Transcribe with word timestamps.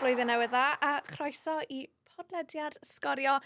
blwyddyn 0.00 0.28
newydd 0.30 0.50
dda 0.50 0.64
a 0.82 0.90
chroeso 1.06 1.60
i 1.70 1.84
podlediad 2.08 2.76
sgorio 2.86 3.36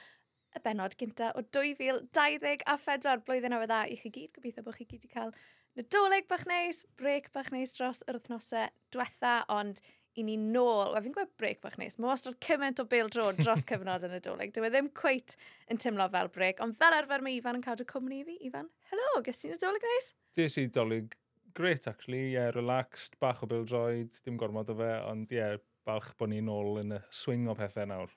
y 0.56 0.60
benod 0.64 0.94
gynta 1.00 1.28
o 1.36 1.42
2024 1.56 2.64
a 2.64 2.76
phedwar 2.80 3.22
blwyddyn 3.26 3.52
newydd 3.52 3.70
dda 3.72 3.80
i 3.90 3.98
chi 4.00 4.12
gyd. 4.14 4.32
Gobeithio 4.36 4.64
bod 4.64 4.78
chi 4.78 4.86
gyd 4.86 5.02
wedi 5.02 5.12
cael 5.12 5.32
nadolig 5.78 6.28
bach 6.30 6.46
neis, 6.48 6.84
brec 7.00 7.28
bach 7.34 7.52
neis 7.54 7.76
dros 7.76 8.00
yr 8.08 8.18
wythnosau 8.18 8.70
diwetha, 8.94 9.34
ond 9.52 9.82
i 10.18 10.24
ni 10.26 10.34
nôl, 10.40 10.94
Wel, 10.94 11.04
fi'n 11.04 11.14
gweud 11.14 11.36
brec 11.38 11.60
bach 11.62 11.76
neis, 11.78 11.98
mae 12.00 12.10
wastad 12.10 12.38
cymaint 12.42 12.80
o 12.82 12.88
bil 12.90 13.12
dro 13.12 13.28
dros 13.38 13.66
cyfnod 13.70 14.08
yn 14.08 14.16
y 14.16 14.24
doleg. 14.24 14.56
Dwi 14.56 14.70
e 14.70 14.72
ddim 14.74 14.90
cweit 14.98 15.36
yn 15.70 15.80
tymlo 15.82 16.08
fel 16.14 16.32
brec, 16.34 16.64
ond 16.64 16.78
fel 16.80 16.96
arfer 16.96 17.22
mae 17.24 17.38
Ifan 17.38 17.60
yn 17.60 17.64
cadw 17.66 17.86
cwmni 17.92 18.22
i 18.22 18.28
fi. 18.30 18.40
Ifan, 18.50 18.72
helo, 18.90 19.22
ges 19.26 19.44
ti'n 19.44 19.54
nadolig 19.54 19.84
neis? 19.86 20.12
Des 20.38 20.58
i 20.58 20.66
doleg 20.72 21.14
great, 21.58 21.86
actually, 21.90 22.32
yeah, 22.32 22.50
relaxed, 22.54 23.18
bach 23.20 23.42
o 23.42 23.48
bil 23.50 23.64
dim 23.66 24.38
gormod 24.38 24.70
o 24.70 24.76
fe, 24.78 24.92
ond 25.08 25.32
ie, 25.32 25.38
yeah, 25.40 25.58
balch 25.88 26.12
bod 26.20 26.32
ni'n 26.32 26.52
ôl 26.52 26.78
yn 26.82 26.96
y 26.98 27.02
swing 27.14 27.48
o 27.48 27.56
pethau 27.58 27.88
nawr. 27.88 28.14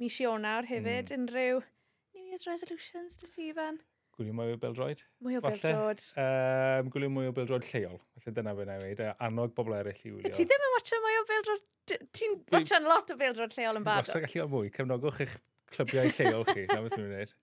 Mis 0.00 0.20
Ionawr 0.20 0.68
hefyd, 0.68 1.10
mm. 1.10 1.22
unrhyw 1.22 1.60
New 2.16 2.24
Year's 2.28 2.46
Resolutions, 2.48 3.16
dy 3.20 3.30
ti, 3.32 3.50
Ifan? 3.52 3.80
Gwylio 4.16 4.32
mwy 4.32 4.54
o 4.54 4.60
beldroed. 4.60 5.02
Mwy 5.24 5.36
o 5.36 5.42
beldroed. 5.44 6.00
Um, 6.20 6.88
gwylio 6.92 7.10
mwy 7.12 7.28
o 7.28 7.32
beldroed 7.36 7.66
lleol. 7.68 7.98
Felly 8.16 8.32
dyna 8.38 8.54
fe 8.56 8.64
newid. 8.68 9.02
E, 9.04 9.10
annog 9.26 9.52
bobl 9.56 9.76
eraill 9.76 10.00
i 10.08 10.12
wylio. 10.14 10.32
Ti 10.32 10.46
ddim 10.48 10.64
yn 10.68 10.72
watcha 10.72 11.00
mwy 11.04 11.18
o 11.18 11.24
beldroed... 11.28 11.66
Ti'n 12.16 12.38
watcha'n 12.54 12.88
lot 12.88 13.12
o 13.12 13.18
beldroed 13.20 13.56
lleol 13.58 13.80
yn 13.80 13.84
bad. 13.84 14.06
Watcha 14.06 14.22
gallu 14.24 14.44
o 14.46 14.48
mwy. 14.54 14.70
Cefnogwch 14.72 15.20
eich 15.26 15.34
clybiau 15.74 16.14
lleol 16.16 16.46
chi. 16.48 16.64
Na 16.70 16.78
beth 16.86 16.96
ni'n 16.96 17.10
wneud. 17.10 17.34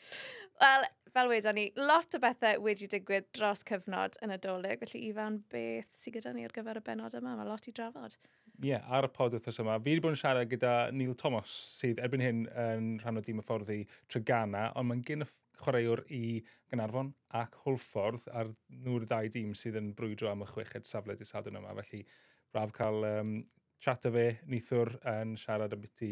Wel, 0.62 0.88
fel 1.12 1.28
wedon 1.34 1.58
ni, 1.60 1.66
lot 1.76 2.16
o 2.16 2.22
bethau 2.22 2.64
wedi 2.64 2.88
digwydd 2.92 3.28
dros 3.36 3.64
cyfnod 3.68 4.16
yn 4.24 4.32
y 4.32 4.40
dolyg. 4.40 4.80
Felly, 4.86 5.02
Ifan, 5.10 5.42
beth 5.52 5.92
sydd 6.00 6.16
gyda 6.16 6.32
ni 6.32 6.48
ar 6.48 6.56
gyfer 6.56 6.80
y 6.80 6.84
benod 6.86 7.16
yma? 7.20 7.36
Mae 7.36 7.48
lot 7.48 7.68
i 7.68 7.76
drafod 7.76 8.16
yeah, 8.64 8.84
ar 8.92 9.08
y 9.08 9.10
pod 9.12 9.34
wrthos 9.36 9.60
yma. 9.62 9.76
Fi 9.82 9.92
wedi 9.92 10.04
bod 10.04 10.14
yn 10.14 10.20
siarad 10.20 10.50
gyda 10.50 10.74
Neil 10.94 11.16
Thomas, 11.18 11.52
sydd 11.80 12.00
erbyn 12.04 12.24
hyn 12.24 12.44
yn 12.62 12.94
rhan 13.02 13.20
o 13.20 13.24
dîm 13.24 13.42
y 13.42 13.44
fforddi 13.44 13.80
trwy 14.12 14.24
Ghana, 14.28 14.70
ond 14.78 14.90
mae'n 14.90 15.04
gyn 15.06 15.26
y 15.26 15.28
chwaraewr 15.60 16.02
i 16.12 16.22
Gynarfon 16.70 17.12
ac 17.40 17.56
Hwlffordd 17.64 18.26
a'r 18.36 18.50
nhw'r 18.84 19.06
ddau 19.08 19.30
dîm 19.32 19.54
sydd 19.58 19.78
yn 19.80 19.92
brwydro 19.96 20.30
am 20.32 20.44
y 20.44 20.50
chweched 20.50 20.88
safle 20.88 21.16
dy 21.16 21.28
sadwn 21.28 21.60
yma. 21.60 21.76
Felly, 21.80 22.02
braf 22.52 22.74
cael 22.76 23.06
um, 23.08 23.38
chat 23.82 24.08
o 24.08 24.12
fe 24.12 24.28
nithwr 24.50 24.92
yn 25.16 25.36
siarad 25.40 25.76
am 25.76 25.84
beth 25.84 26.04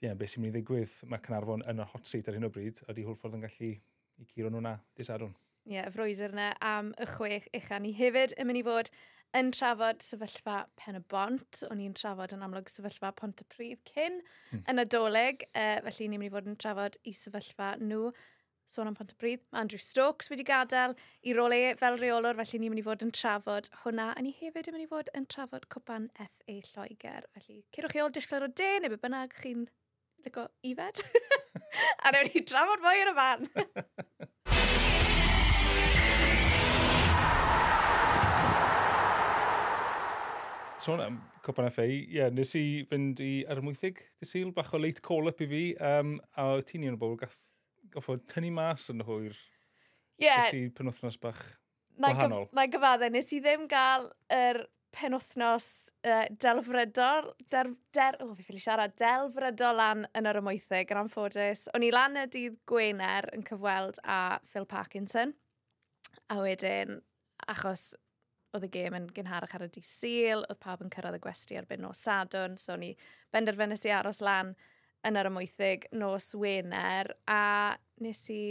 yeah, 0.00 0.14
be 0.14 0.28
sy'n 0.30 0.44
mynd 0.44 0.54
i 0.54 0.60
ddigwydd. 0.60 0.94
Mae 1.10 1.22
Cynarfon 1.24 1.64
yn 1.70 1.82
y 1.82 1.86
hot 1.92 2.08
seat 2.08 2.28
ar 2.30 2.38
hyn 2.38 2.46
o 2.46 2.52
bryd. 2.54 2.82
Ydy 2.90 3.04
Hwlffordd 3.06 3.38
yn 3.38 3.44
gallu 3.44 3.74
i 4.18 4.26
curo 4.32 4.52
nhw'na 4.52 4.78
dy 4.96 5.06
sadwn? 5.06 5.34
Ie, 5.68 5.74
yeah, 5.76 5.88
y 5.88 5.92
froeser 5.92 6.32
yna 6.32 6.52
am 6.64 6.92
y 6.96 7.06
chwech 7.10 7.48
uchaf 7.56 7.82
ni 7.84 7.92
hefyd 7.96 8.34
yn 8.38 8.48
mynd 8.48 8.62
i 8.62 8.64
fod 8.66 8.90
yn 9.36 9.52
trafod 9.52 10.00
sefyllfa 10.04 10.62
pen 10.80 10.96
y 10.98 11.02
bont. 11.12 11.62
O'n 11.68 11.82
i'n 11.84 11.96
trafod 11.98 12.32
yn 12.36 12.44
amlwg 12.46 12.70
sefyllfa 12.72 13.12
pont 13.18 13.44
y 13.44 13.46
pryd 13.52 13.84
cyn 13.90 14.20
mm. 14.22 14.64
yn 14.70 14.84
adolyg, 14.84 15.44
uh, 15.52 15.78
e, 15.78 15.86
felly 15.88 16.08
ni'n 16.08 16.22
mynd 16.22 16.30
i 16.30 16.34
fod 16.36 16.50
yn 16.50 16.58
trafod 16.60 16.98
i 17.04 17.14
sefyllfa 17.16 17.74
nhw 17.82 18.12
sôn 18.68 18.90
am 18.90 18.96
pont 18.96 19.12
y 19.14 19.16
Pryd. 19.20 19.44
Mae 19.52 19.64
Andrew 19.64 19.80
Stokes 19.80 20.28
wedi 20.32 20.44
gadael 20.46 20.94
i 21.24 21.34
role 21.36 21.60
fel 21.80 21.96
reolwr, 22.00 22.36
felly 22.42 22.60
ni'n 22.60 22.74
mynd 22.74 22.82
i 22.82 22.86
fod 22.86 23.04
yn 23.06 23.12
trafod 23.16 23.70
hwnna, 23.82 24.10
a 24.12 24.24
ni 24.24 24.34
hefyd 24.36 24.68
yn 24.68 24.76
mynd 24.76 24.84
i 24.84 24.90
fod 24.90 25.10
yn 25.16 25.28
trafod 25.32 25.68
cwpan 25.72 26.10
FA 26.18 26.58
Lloegr. 26.72 27.28
Felly, 27.36 27.62
cyrwch 27.74 27.96
chi 27.96 28.04
ôl 28.04 28.12
disgler 28.14 28.44
o 28.44 28.50
de, 28.60 28.70
neu 28.82 28.92
be 28.92 29.00
bynnag 29.00 29.36
chi'n 29.40 29.64
lygo 30.26 30.48
ifed. 30.68 31.04
a 32.04 32.12
rwy'n 32.12 32.32
ni 32.34 32.44
trafod 32.52 32.84
fwy 32.84 33.04
yn 33.06 33.12
y 33.14 33.16
fan. 33.22 33.48
So 40.78 40.94
am 41.02 41.22
Copan 41.42 41.70
FA, 41.70 41.82
ie, 41.82 42.06
yeah, 42.14 42.30
nes 42.30 42.52
i 42.54 42.84
fynd 42.86 43.18
i 43.24 43.42
armwythig, 43.50 43.98
dy 44.20 44.26
syl, 44.28 44.52
bach 44.54 44.70
o 44.76 44.78
late 44.78 45.02
call-up 45.02 45.40
i 45.42 45.48
fi, 45.50 45.62
um, 45.82 46.12
a 46.38 46.44
ti'n 46.62 46.84
un 46.86 46.94
o 46.94 47.00
bobl 47.00 47.18
gaff, 47.18 47.34
goffod 47.94 48.22
tynnu 48.30 48.52
mas 48.54 48.86
yn 48.92 49.02
hwyr. 49.06 49.34
Ie. 49.34 50.28
Yeah. 50.28 50.44
Nes 50.44 50.54
i 50.54 50.62
penwthnos 50.76 51.18
bach 51.22 51.40
wahanol. 51.98 52.46
Gyf, 52.46 52.54
mae 52.54 52.70
gyfadde, 52.70 53.10
nes 53.10 53.32
i 53.34 53.40
ddim 53.42 53.66
gael 53.70 54.06
yr 54.34 54.62
penwthnos 54.94 55.68
uh, 56.06 56.24
delfrydol, 56.46 57.32
der, 57.50 57.74
der, 57.96 58.22
oh, 58.22 58.36
fi 58.38 58.46
ffili 58.46 58.62
siarad, 58.62 58.94
delfrydol 59.02 59.82
lan 59.82 60.06
yn 60.14 60.30
yr 60.30 60.38
ymwythig, 60.44 60.94
yn 60.94 61.02
amffodus. 61.02 61.66
O'n 61.74 61.86
i 61.86 61.90
lan 61.94 62.22
y 62.22 62.28
dydd 62.30 62.62
Gwener 62.70 63.26
yn 63.34 63.42
cyfweld 63.50 63.98
a 64.06 64.38
Phil 64.46 64.68
Parkinson, 64.70 65.34
a 66.30 66.38
wedyn, 66.38 67.00
achos 67.50 67.90
oedd 68.56 68.66
y 68.68 68.70
gêm 68.72 68.96
yn 68.96 69.06
gynharach 69.14 69.54
ar 69.56 69.66
y 69.66 69.70
di 69.72 69.82
syl, 69.84 70.44
oedd 70.48 70.60
pawb 70.62 70.82
yn 70.84 70.92
cyrraedd 70.92 71.18
y 71.18 71.22
gwesti 71.24 71.58
erbyn 71.60 71.82
nos 71.84 72.00
sadwn, 72.04 72.56
so 72.60 72.76
ni 72.80 72.94
benderfynus 73.34 73.84
i 73.88 73.92
aros 73.94 74.22
lan 74.24 74.54
yn 75.06 75.20
yr 75.20 75.28
ymwythig 75.30 75.86
nos 75.96 76.32
Wener, 76.38 77.12
a 77.28 77.76
nes 78.02 78.24
i... 78.34 78.42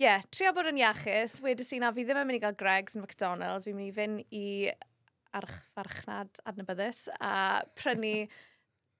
Ie, 0.00 0.06
yeah, 0.06 0.22
trio 0.32 0.54
bod 0.56 0.70
yn 0.70 0.78
iachus, 0.80 1.34
wedi 1.44 1.64
sy'n 1.66 1.82
na 1.84 1.90
fi 1.92 2.06
ddim 2.08 2.22
yn 2.22 2.28
mynd 2.28 2.38
i 2.38 2.40
gael 2.40 2.56
Greg's 2.56 2.96
yn 2.96 3.02
McDonald's, 3.04 3.66
fi'n 3.68 3.76
mynd 3.76 3.90
i 3.90 3.96
fynd 3.96 4.22
i 4.32 4.46
archfarchnad 5.36 6.40
adnabyddus 6.48 7.02
a 7.20 7.60
prynu 7.76 8.14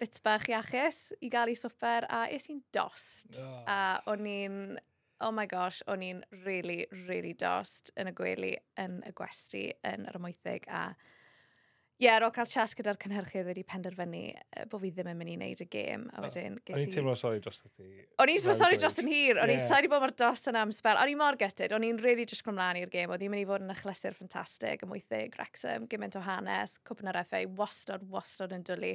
bit 0.00 0.20
bach 0.24 0.44
iachus 0.48 1.10
i 1.24 1.30
gael 1.32 1.52
i 1.52 1.56
swper 1.58 2.06
a 2.08 2.26
es 2.32 2.50
i'n 2.52 2.60
dost. 2.74 3.40
Oh. 3.40 3.64
A 3.68 3.80
o'n 4.12 4.28
i'n 4.28 4.60
oh 5.20 5.32
my 5.32 5.46
gosh, 5.46 5.82
o'n 5.90 6.02
i'n 6.04 6.24
really, 6.44 6.84
really 7.06 7.32
dost 7.34 7.92
yn 8.00 8.10
y 8.10 8.14
gwely, 8.16 8.54
yn 8.80 9.00
y 9.06 9.14
gwesti, 9.16 9.68
yn 9.86 10.06
yr 10.10 10.20
ymwythig 10.20 10.68
a 10.68 10.90
Ie, 12.00 12.06
yeah, 12.06 12.14
ar 12.16 12.24
ôl 12.24 12.30
cael 12.32 12.48
chat 12.48 12.72
gyda'r 12.78 12.96
cynhyrchydd 12.96 13.44
wedi 13.44 13.60
penderfynu 13.68 14.22
bod 14.72 14.80
fi 14.80 14.88
ddim 14.88 15.10
yn 15.10 15.18
mynd 15.20 15.28
i 15.28 15.34
wneud 15.34 15.60
y 15.60 15.66
gêm. 15.68 16.06
A 16.16 16.22
wedyn, 16.24 16.54
ges 16.64 16.72
i... 16.72 16.78
O'n 16.78 16.86
i'n 16.86 16.94
teimlo 16.94 17.16
sori 17.20 17.42
dros 17.44 17.58
y 17.60 17.68
ti. 17.68 17.88
O'n 18.24 18.32
i'n 18.32 18.38
teimlo 18.40 18.54
sori 18.56 18.78
dros 18.80 18.96
yn 19.02 19.10
hir. 19.12 19.40
O'n 19.42 19.52
i'n 19.52 19.60
sori 19.60 19.90
bod 19.92 20.00
mor 20.06 20.14
dost 20.16 20.48
yna 20.48 20.62
am 20.64 20.72
spel. 20.72 20.96
O'n 20.96 21.12
i'n 21.12 21.20
mor 21.20 21.36
gytid. 21.42 21.74
O'n 21.76 21.84
i'n 21.84 22.00
really 22.00 22.24
just 22.30 22.46
cymlaen 22.46 22.80
i'r 22.80 22.88
gêm. 22.94 23.12
Oedd 23.12 23.26
i'n 23.26 23.34
mynd 23.34 23.44
i 23.44 23.50
fod 23.50 23.66
yn 23.66 23.74
achlysur 23.74 24.16
ffantastig, 24.16 24.86
ymwythig, 24.86 25.36
Wrexham, 25.36 25.84
gymaint 25.92 26.16
o 26.16 26.24
hanes, 26.24 26.78
cwpyn 26.88 27.12
ar 27.12 27.20
FA, 27.28 27.42
wastod, 27.60 28.08
wastod 28.16 28.56
yn 28.56 28.64
dwlu 28.70 28.94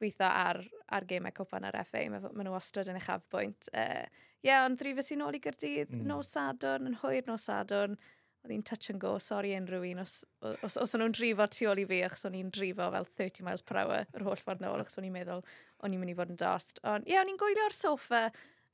gweithio 0.00 0.26
ar, 0.28 0.60
ar 0.92 1.06
gemau 1.08 1.34
cwpan 1.36 1.66
ar 1.68 1.78
FA, 1.86 2.02
maen 2.10 2.44
nhw 2.46 2.54
wastad 2.54 2.90
yn 2.90 2.98
eich 3.00 3.10
afbwynt. 3.14 3.70
Ie, 3.72 3.84
uh, 3.84 4.28
yeah, 4.44 4.66
ond 4.66 4.80
ddrifus 4.80 5.12
i 5.14 5.18
nôl 5.20 5.36
i 5.38 5.42
gyrdydd, 5.42 5.94
mm. 5.94 6.04
nos 6.10 6.34
sadwrn, 6.36 6.90
yn 6.90 6.98
hwyr 7.02 7.26
nos 7.30 7.48
sadwrn, 7.50 7.98
oedd 8.44 8.52
hi'n 8.52 8.64
touch 8.68 8.90
and 8.92 9.00
go, 9.00 9.14
sori 9.22 9.54
unrhyw 9.56 9.86
un, 9.88 10.02
os, 10.02 10.18
os, 10.44 10.76
os 10.76 10.94
o'n 10.94 11.00
nhw'n 11.00 11.14
drifo 11.16 11.46
tu 11.48 11.68
ôl 11.70 11.80
i 11.80 11.86
fi, 11.88 12.02
achos 12.04 12.26
o'n 12.28 12.36
i'n 12.36 12.50
drifo 12.52 12.90
fel 12.92 13.06
30 13.16 13.46
miles 13.46 13.64
per 13.64 13.80
hour 13.80 14.02
yr 14.04 14.26
holl 14.26 14.42
ffordd 14.42 14.64
nôl, 14.64 14.82
achos 14.84 15.00
o'n 15.00 15.06
i'n 15.08 15.14
meddwl 15.14 15.40
o'n 15.40 15.94
i'n 15.94 16.02
mynd 16.02 16.12
i 16.12 16.16
fod 16.18 16.34
yn 16.34 16.40
dost. 16.42 16.82
Ond 16.84 17.08
ie, 17.08 17.14
yeah, 17.14 17.24
o'n 17.24 17.32
i'n 17.32 17.40
gwylio 17.40 17.64
ar 17.64 17.76
sofa, 17.76 18.26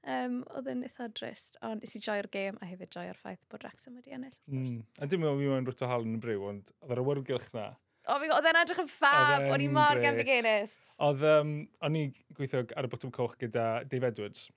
um, 0.08 0.40
oedd 0.56 0.72
yn 0.72 0.82
eitha 0.88 1.06
drist, 1.14 1.58
ond 1.66 1.84
nes 1.84 1.94
i 1.96 2.02
joio'r 2.02 2.30
gêm 2.34 2.58
a 2.58 2.68
hefyd 2.70 2.96
joio'r 2.96 3.20
ffaith 3.20 3.42
bod 3.52 3.66
Wrexham 3.66 3.98
wedi 4.00 4.16
ennill. 4.16 4.36
Mm. 4.50 4.80
A 4.98 5.08
dim 5.10 5.26
ond 5.28 5.42
fi 5.42 5.52
mewn 5.52 5.68
rwyt 5.68 5.84
o 5.84 5.90
halen 5.90 6.16
yn 6.16 6.24
brew, 6.24 6.42
ond 6.50 6.74
oedd 6.80 6.96
yr 6.96 7.02
awyrgylch 7.04 7.50
na, 7.56 7.68
Oedd 8.08 8.48
e'n 8.48 8.58
edrych 8.62 8.80
yn 8.80 8.88
ffab, 8.90 9.44
o'n 9.52 9.62
i 9.64 9.68
mor 9.70 10.00
gan 10.00 10.16
figenis. 10.18 10.78
Oedd, 11.04 11.22
um, 11.28 11.52
o'n 11.84 12.00
i 12.00 12.06
gweithio 12.36 12.64
ar 12.76 12.88
y 12.88 12.90
botwm 12.92 13.12
coch 13.14 13.36
gyda 13.40 13.68
Dave 13.90 14.08
Edwards, 14.08 14.48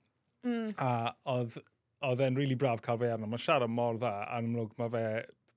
mm. 0.46 0.74
a 0.80 1.12
oedd 1.36 1.58
oedd 2.04 2.20
e'n 2.20 2.36
really 2.36 2.56
braf 2.58 2.82
cael 2.84 2.98
fe 3.00 3.08
arno. 3.12 3.28
Mae'n 3.30 3.40
siarad 3.40 3.72
mor 3.72 3.96
dda, 3.96 4.12
a 4.26 4.40
yn 4.40 4.50
amlwg 4.50 4.74
mae 4.80 4.92
fe 4.92 5.04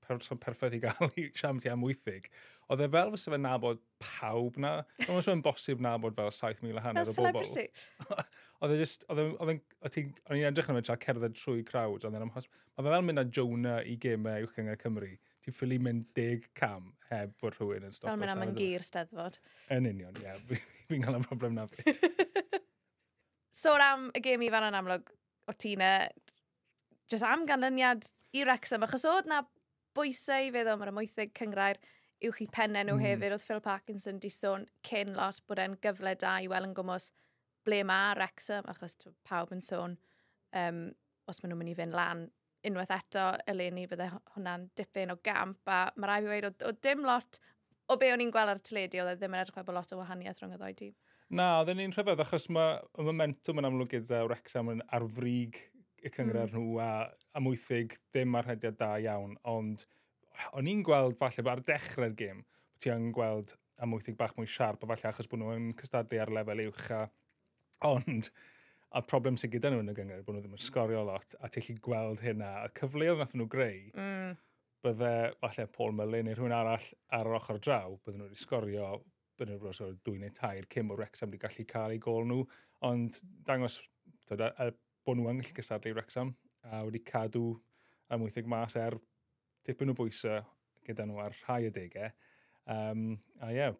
person 0.08 0.40
perffaith 0.40 0.76
i 0.78 0.80
gael 0.80 1.10
i 1.20 1.26
siamt 1.36 1.66
i 1.66 1.72
am 1.72 1.84
wythig. 1.84 2.30
Oedd 2.72 2.84
e 2.84 2.88
fel 2.92 3.12
fysa 3.14 3.32
fe 3.32 3.40
nabod 3.40 3.80
pawb 4.02 4.58
na. 4.64 4.72
Oedd 5.06 5.30
e'n 5.32 5.44
bosib 5.44 5.82
nabod 5.84 6.16
fel 6.16 6.30
7,000 6.34 6.80
a 6.80 6.84
hanner 6.86 7.12
o 7.12 7.16
bobl. 7.16 7.44
Oedd 8.62 8.74
e 8.74 8.78
just, 8.80 9.04
e, 9.06 9.14
oedd 9.14 9.52
e'n, 9.54 9.60
o'n 9.86 10.40
i'n 10.40 10.48
edrych 10.48 10.70
yn 10.70 10.74
ymwneud 10.74 11.04
cerdded 11.04 11.36
trwy 11.38 11.64
crowd, 11.68 12.04
oedd 12.08 12.16
e'n 12.16 12.24
amhos. 12.26 12.48
Mae 12.74 12.86
fe 12.86 12.94
fel 12.94 13.04
mynd 13.06 13.22
â 13.22 13.26
Jonah 13.38 13.84
i 13.86 13.98
gemau 14.02 14.48
uwch 14.48 14.58
yng 14.62 14.72
Cymru 14.80 15.12
ti'n 15.48 15.56
ffili 15.56 15.78
mynd 15.82 16.08
deg 16.16 16.46
cam 16.58 16.92
heb 17.08 17.32
bod 17.40 17.56
rhywun 17.56 17.88
yn 17.88 17.94
stopio. 17.94 18.12
Fel 18.12 18.20
mynd 18.20 18.34
am 18.34 18.44
yn 18.44 18.54
gyr 18.58 18.84
steddfod. 18.84 19.40
Yn 19.74 19.88
union, 19.88 20.16
ie. 20.20 20.26
Yeah. 20.28 20.66
Fi'n 20.88 21.04
cael 21.04 21.18
am 21.18 21.24
broblem 21.26 21.56
na 21.56 21.66
byd. 21.68 22.00
Sôn 23.62 23.82
am 23.84 24.08
y 24.16 24.22
gêm 24.24 24.44
i 24.44 24.50
fan 24.52 24.68
yn 24.68 24.76
amlwg 24.78 25.10
o 25.48 25.54
Tina, 25.56 25.92
jyst 27.10 27.26
am 27.26 27.46
ganlyniad 27.48 28.06
i 28.36 28.44
Wrexham, 28.44 28.84
achos 28.86 29.04
oedd 29.08 29.28
na 29.28 29.42
bwysau 29.96 30.48
i 30.48 30.52
feddwl 30.54 30.78
mae'r 30.80 30.92
ymwythig 30.92 31.34
cyngrair 31.36 31.80
yw 32.24 32.32
chi 32.34 32.48
pennau 32.52 32.86
nhw 32.86 32.96
mm. 32.96 33.04
hefyd, 33.04 33.34
oedd 33.34 33.46
Phil 33.46 33.62
Parkinson 33.64 34.20
di 34.22 34.30
sôn 34.32 34.66
cyn 34.86 35.12
lot 35.16 35.40
bod 35.48 35.60
e'n 35.62 35.76
gyfle 35.84 36.14
da 36.20 36.38
i 36.42 36.48
weld 36.50 36.70
yn 36.70 36.76
gwmwys 36.76 37.10
ble 37.66 37.82
mae 37.88 38.16
Wrexham, 38.16 38.68
achos 38.70 38.96
pawb 39.28 39.52
yn 39.56 39.64
sôn 39.64 39.96
um, 40.56 40.82
os 41.28 41.42
maen 41.42 41.52
nhw'n 41.52 41.62
mynd 41.62 41.74
i 41.74 41.78
fynd 41.78 41.96
lan 41.96 42.28
unwaith 42.66 42.94
eto, 42.96 43.26
eleni 43.50 43.86
bydde 43.90 44.08
hwnna'n 44.34 44.68
dipyn 44.78 45.14
o 45.14 45.18
gamp, 45.24 45.60
a 45.70 45.88
mae 45.96 46.10
rai 46.10 46.22
fi 46.24 46.32
wedi 46.32 46.50
o, 46.50 46.54
o 46.68 46.72
dim 46.82 47.04
lot 47.06 47.38
o 47.88 47.96
be 48.00 48.10
o'n 48.12 48.22
i'n 48.24 48.32
gweld 48.34 48.52
ar 48.52 48.60
y 48.60 48.64
teledu, 48.64 49.02
oedd 49.02 49.14
e 49.14 49.20
ddim 49.20 49.36
yn 49.36 49.42
edrych 49.42 49.58
fel 49.58 49.78
lot 49.78 49.94
o 49.94 50.00
wahaniaeth 50.00 50.42
rhwng 50.42 50.56
y 50.56 50.60
ddoi 50.60 50.74
dîm. 50.80 50.96
Na, 51.38 51.48
oedd 51.60 51.72
e'n 51.72 51.84
un 51.84 51.94
rhyfedd, 51.94 52.22
achos 52.24 52.48
mae 52.52 52.78
y 52.98 53.04
momentum 53.04 53.60
yn 53.60 53.68
amlwg 53.68 53.94
gyda 53.94 54.24
Wrexham 54.26 54.72
yn 54.72 54.82
arfrig 54.96 55.60
y 56.00 56.12
cyngor 56.14 56.50
mm. 56.50 56.56
nhw 56.56 56.82
a 56.82 56.90
amwythig 57.38 57.96
ddim 58.08 58.36
ar 58.38 58.48
hediad 58.48 58.78
da 58.80 58.90
iawn, 59.02 59.34
ond 59.48 59.86
o'n 60.52 60.70
i'n 60.70 60.84
gweld 60.86 61.18
falle 61.20 61.44
ar 61.52 61.64
dechrau'r 61.66 62.14
gym 62.18 62.44
ti 62.78 62.92
yn 62.94 63.10
gweld 63.14 63.56
amwythig 63.82 64.18
bach 64.18 64.34
mwy 64.38 64.48
siarp, 64.50 64.82
a 64.82 64.90
falle 64.92 65.10
achos 65.10 65.30
bod 65.30 65.42
nhw'n 65.42 65.72
cystadlu 65.78 66.20
ar 66.22 66.32
lefel 66.34 66.64
uwch 66.68 66.86
a... 66.94 67.06
Ond, 67.86 68.26
a 68.96 69.02
problem 69.04 69.36
sydd 69.36 69.52
gyda 69.52 69.72
nhw 69.72 69.82
yn 69.82 69.92
y 69.92 69.94
gyngor, 69.96 70.22
bod 70.24 70.36
nhw 70.36 70.44
ddim 70.44 70.56
yn 70.56 70.64
sgorio 70.64 71.02
lot, 71.04 71.34
a 71.44 71.50
ti'n 71.52 71.80
gweld 71.84 72.22
hynna, 72.24 72.52
a 72.64 72.72
cyfleoedd 72.78 73.20
nath 73.20 73.34
nhw 73.36 73.46
greu, 73.52 73.90
mm. 73.92 74.34
bydde, 74.86 75.12
falle 75.42 75.66
Paul 75.74 75.94
Mullin 75.98 76.28
neu 76.28 76.36
rhywun 76.38 76.56
arall 76.56 76.90
ar 77.18 77.28
yr 77.28 77.38
ochr 77.38 77.60
draw, 77.60 77.98
bydde 78.04 78.20
nhw 78.20 78.28
wedi 78.30 78.40
sgorio, 78.40 78.90
bydde 79.38 79.58
nhw 79.58 79.72
wedi 79.74 80.00
dwy 80.08 80.22
neu 80.22 80.32
tair, 80.36 80.68
Cym 80.72 80.94
o 80.94 80.98
Wrexham 80.98 81.28
wedi 81.28 81.42
gallu 81.44 81.66
cael 81.68 81.96
ei 81.96 82.02
gol 82.02 82.28
nhw, 82.30 82.44
ond 82.88 83.20
dangos 83.48 83.80
tyd, 84.30 84.44
a, 84.46 84.52
a, 84.56 84.70
bod 85.04 85.20
nhw 85.20 85.28
yn 85.34 85.42
gallu 85.42 85.58
gysadlu 85.60 85.92
Wrexham, 85.96 86.32
a 86.64 86.80
wedi 86.88 87.04
cadw 87.04 87.50
am 88.08 88.24
wythig 88.24 88.48
mas 88.48 88.76
er 88.80 88.96
tipyn 89.68 89.92
o 89.92 89.98
bwysau 89.98 90.40
gyda 90.88 91.04
nhw 91.04 91.20
ar 91.20 91.36
rhai 91.42 91.66
y 91.68 91.74
degau. 91.74 92.08
Um, 92.68 93.18
a 93.44 93.52
ie, 93.52 93.60
yeah, 93.60 93.76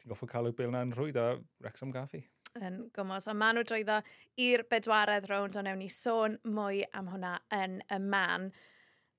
ti'n 0.00 0.12
goffo 0.12 0.28
cael 0.30 0.48
y 0.48 0.56
bil 0.56 0.72
na'n 0.72 0.94
rhwyd 0.96 1.20
a 1.20 1.34
Wrexham 1.60 1.92
gath 1.92 2.16
i 2.16 2.22
yn 2.60 2.80
gymos. 2.96 3.28
Ond 3.30 3.40
maen 3.40 3.58
nhw 3.58 3.66
drwyddo 3.68 4.00
i'r 4.44 4.64
bedwaredd 4.70 5.28
rownd, 5.30 5.58
ond 5.60 5.70
ewn 5.70 5.82
ni 5.82 5.90
sôn 5.92 6.38
mwy 6.48 6.84
am 6.96 7.10
hwnna 7.12 7.36
yn 7.54 7.80
y 7.94 8.00
man. 8.04 8.48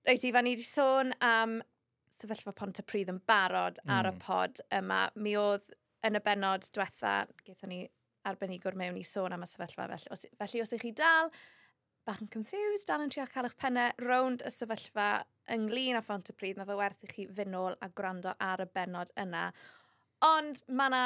Reit, 0.08 0.24
Ifan, 0.26 0.48
ni 0.48 0.56
wedi 0.56 0.66
sôn 0.66 1.14
am 1.26 1.60
sefyllfa 2.20 2.54
Pont 2.56 2.82
y 2.82 2.86
Pryd 2.88 3.12
yn 3.12 3.22
barod 3.30 3.80
mm. 3.84 3.94
ar 3.96 4.10
y 4.10 4.14
hmm. 4.14 4.24
pod 4.26 4.62
yma. 4.76 5.06
Mi 5.16 5.36
oedd 5.40 5.70
yn 6.08 6.20
y 6.20 6.24
benod 6.24 6.68
diwetha, 6.76 7.14
gaethon 7.46 7.74
ni 7.74 7.80
arbenigwr 8.28 8.78
mewn 8.80 9.00
i 9.00 9.06
sôn 9.08 9.36
am 9.36 9.46
y 9.46 9.50
sefyllfa. 9.50 9.88
Felly 9.94 10.14
os, 10.16 10.28
felly 10.42 10.64
os 10.64 10.76
ych 10.76 10.86
chi 10.86 10.94
dal 10.96 11.32
bach 12.08 12.22
yn 12.24 12.32
confused, 12.34 12.88
dal 12.90 13.04
yn 13.04 13.12
trio 13.14 13.26
cael 13.30 13.50
eich 13.50 13.58
pennau 13.60 13.92
rownd 14.02 14.44
y 14.48 14.52
sefyllfa 14.54 15.10
ynglyn 15.54 16.00
â 16.00 16.04
ffont 16.06 16.32
y 16.32 16.36
Pryd, 16.38 16.60
mae 16.60 16.70
fe 16.70 16.78
werth 16.80 17.06
i 17.06 17.12
chi 17.12 17.28
fynd 17.36 17.54
nôl 17.54 17.78
a 17.84 17.90
gwrando 17.96 18.34
ar 18.44 18.64
y 18.64 18.68
benod 18.74 19.12
yna. 19.20 19.50
Ond 20.26 20.64
mae 20.68 20.92
yna 20.92 21.04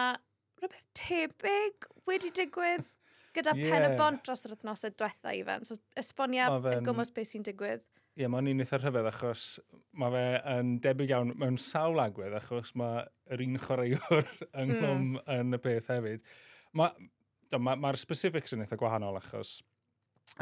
rhywbeth 0.63 0.85
tebyg 0.97 1.87
wedi 2.09 2.31
digwydd 2.35 2.85
gyda 3.33 3.55
yeah. 3.57 3.71
pen 3.71 3.87
y 3.87 3.97
bont 3.97 4.21
dros 4.25 4.45
yr 4.47 4.53
wythnosau 4.55 4.93
diwetha 4.93 5.33
i 5.33 5.41
fan. 5.47 5.65
So, 5.67 5.79
esbonia 5.99 6.49
y 6.53 6.77
gwmwys 6.85 7.11
beth 7.15 7.31
sy'n 7.33 7.45
digwydd. 7.47 7.83
Ie, 8.13 8.21
yeah, 8.21 8.29
mae'n 8.29 8.51
un 8.51 8.61
eitha 8.61 8.77
rhyfedd 8.77 9.09
achos 9.09 9.43
mae 9.97 10.13
fe 10.13 10.25
yn 10.53 10.75
debyg 10.85 11.13
iawn 11.15 11.33
mewn 11.41 11.57
sawl 11.61 12.01
agwedd 12.03 12.35
achos 12.37 12.75
mae 12.77 13.07
yr 13.33 13.41
un 13.41 13.57
chwaraewr 13.63 14.27
ynghlwm 14.63 15.07
mm. 15.15 15.21
yn 15.33 15.57
y 15.57 15.61
peth 15.63 15.89
hefyd. 15.89 16.25
Mae'r 16.77 17.63
ma, 17.63 17.73
ma 17.81 17.93
specifics 17.97 18.53
yn 18.53 18.61
eitha 18.65 18.77
gwahanol 18.77 19.17
achos 19.17 19.55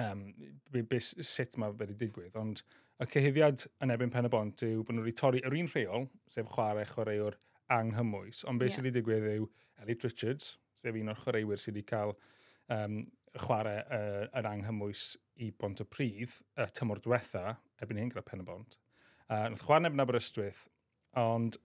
um, 0.04 0.28
be, 0.72 0.84
be, 0.84 1.00
sut 1.00 1.56
mae 1.62 1.72
wedi 1.80 1.96
digwydd, 2.04 2.36
ond 2.40 2.64
y 3.02 3.08
cyhyddiad 3.14 3.64
yn 3.82 3.96
ebyn 3.96 4.12
pen 4.14 4.28
y 4.28 4.34
bont 4.36 4.66
yw 4.68 4.84
bod 4.84 4.98
nhw 4.98 5.08
wedi 5.08 5.18
torri 5.24 5.42
yr 5.48 5.56
un 5.58 5.72
rheol, 5.72 6.10
sef 6.32 6.52
chwarae 6.52 6.84
chwaraewr 6.92 7.40
anghymwys. 7.72 8.44
Ond 8.50 8.62
beth 8.62 8.72
yeah. 8.72 8.78
sydd 8.78 8.88
wedi 8.88 9.00
digwydd 9.00 9.28
yw 9.32 9.48
Elliot 9.82 10.06
Richards, 10.08 10.56
sef 10.80 10.98
un 10.98 11.12
o'r 11.12 11.20
chwaraewyr 11.24 11.62
sydd 11.62 11.76
wedi 11.76 11.88
cael 11.90 12.16
um, 12.74 13.02
chwarae 13.40 13.82
uh, 13.88 14.24
yr 14.40 14.50
anghymwys 14.50 15.06
i 15.42 15.52
bont 15.58 15.82
y 15.84 15.88
pryd, 15.88 16.36
y 16.58 16.66
uh, 16.66 16.72
tymor 16.76 17.02
diwetha, 17.04 17.56
ebyn 17.84 18.02
hyn 18.02 18.12
gyda 18.12 18.26
pen 18.28 18.44
y 18.44 18.48
bont. 18.48 18.78
Uh, 19.30 19.48
nath 19.54 19.64
chwarae 19.66 19.86
nebyn 19.86 20.04
Aberystwyth, 20.04 20.66
ond 21.18 21.58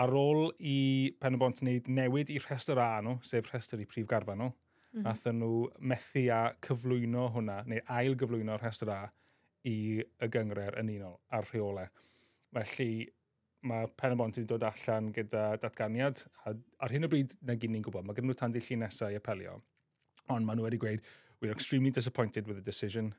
ar 0.00 0.14
ôl 0.16 0.48
i 0.64 1.12
pen 1.20 1.36
y 1.36 1.40
bont 1.40 1.60
wneud 1.60 1.88
newid 1.92 2.32
i 2.32 2.40
rhestr 2.40 2.80
A 2.80 2.90
nhw, 3.04 3.18
sef 3.26 3.52
rhestr 3.52 3.82
i 3.82 3.88
prif 3.88 4.08
garfa 4.08 4.36
nhw, 4.36 4.48
mm 4.48 4.92
-hmm. 4.92 5.06
nathon 5.06 5.40
nhw 5.42 5.64
methu 5.92 6.26
a 6.32 6.42
cyflwyno 6.66 7.28
hwnna, 7.36 7.62
neu 7.68 7.84
ail 8.00 8.16
gyflwyno 8.16 8.56
rhestr 8.60 8.92
A, 8.96 9.02
i 9.68 10.00
y 10.00 10.28
gyngred 10.32 10.78
yn 10.80 10.92
unol 10.96 11.18
ar 11.28 11.44
rheolau. 11.50 11.88
Felly, 12.56 13.08
mae 13.66 13.88
pen 14.00 14.14
y 14.14 14.18
bont 14.20 14.38
yn 14.40 14.46
dod 14.48 14.64
allan 14.64 15.10
gyda 15.16 15.54
datganiad, 15.60 16.22
a 16.48 16.54
ar 16.84 16.94
hyn 16.94 17.06
o 17.06 17.10
bryd 17.12 17.36
na 17.46 17.56
gyn 17.60 17.74
ni'n 17.74 17.84
gwybod, 17.84 18.06
mae 18.06 18.16
gen 18.16 18.28
nhw 18.28 18.36
tan 18.38 18.54
dillu 18.54 18.78
nesau 18.80 19.12
i 19.12 19.18
apelio, 19.18 19.58
ond 20.28 20.46
maen 20.46 20.60
nhw 20.60 20.68
wedi 20.68 20.80
gweud, 20.80 21.04
we're 21.40 21.52
extremely 21.52 21.90
disappointed 21.90 22.46
with 22.46 22.56
the 22.56 22.64
decision 22.64 23.14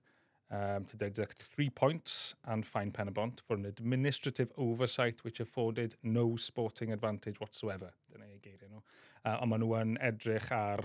um, 0.51 0.85
to 0.85 0.97
deduct 0.97 1.41
three 1.41 1.69
points 1.69 2.35
and 2.45 2.65
fine 2.65 2.91
Penabont 2.91 3.41
for 3.47 3.55
an 3.55 3.65
administrative 3.65 4.51
oversight 4.57 5.23
which 5.23 5.39
afforded 5.39 5.95
no 6.03 6.35
sporting 6.35 6.91
advantage 6.91 7.39
whatsoever. 7.39 7.93
Dyna 8.11 8.27
ei 8.27 8.41
geiriau 8.43 8.69
nhw. 8.69 8.83
Uh, 9.23 9.37
ond 9.37 9.51
maen 9.51 9.63
nhw 9.63 9.77
yn 9.79 9.95
edrych 10.11 10.51
ar 10.55 10.83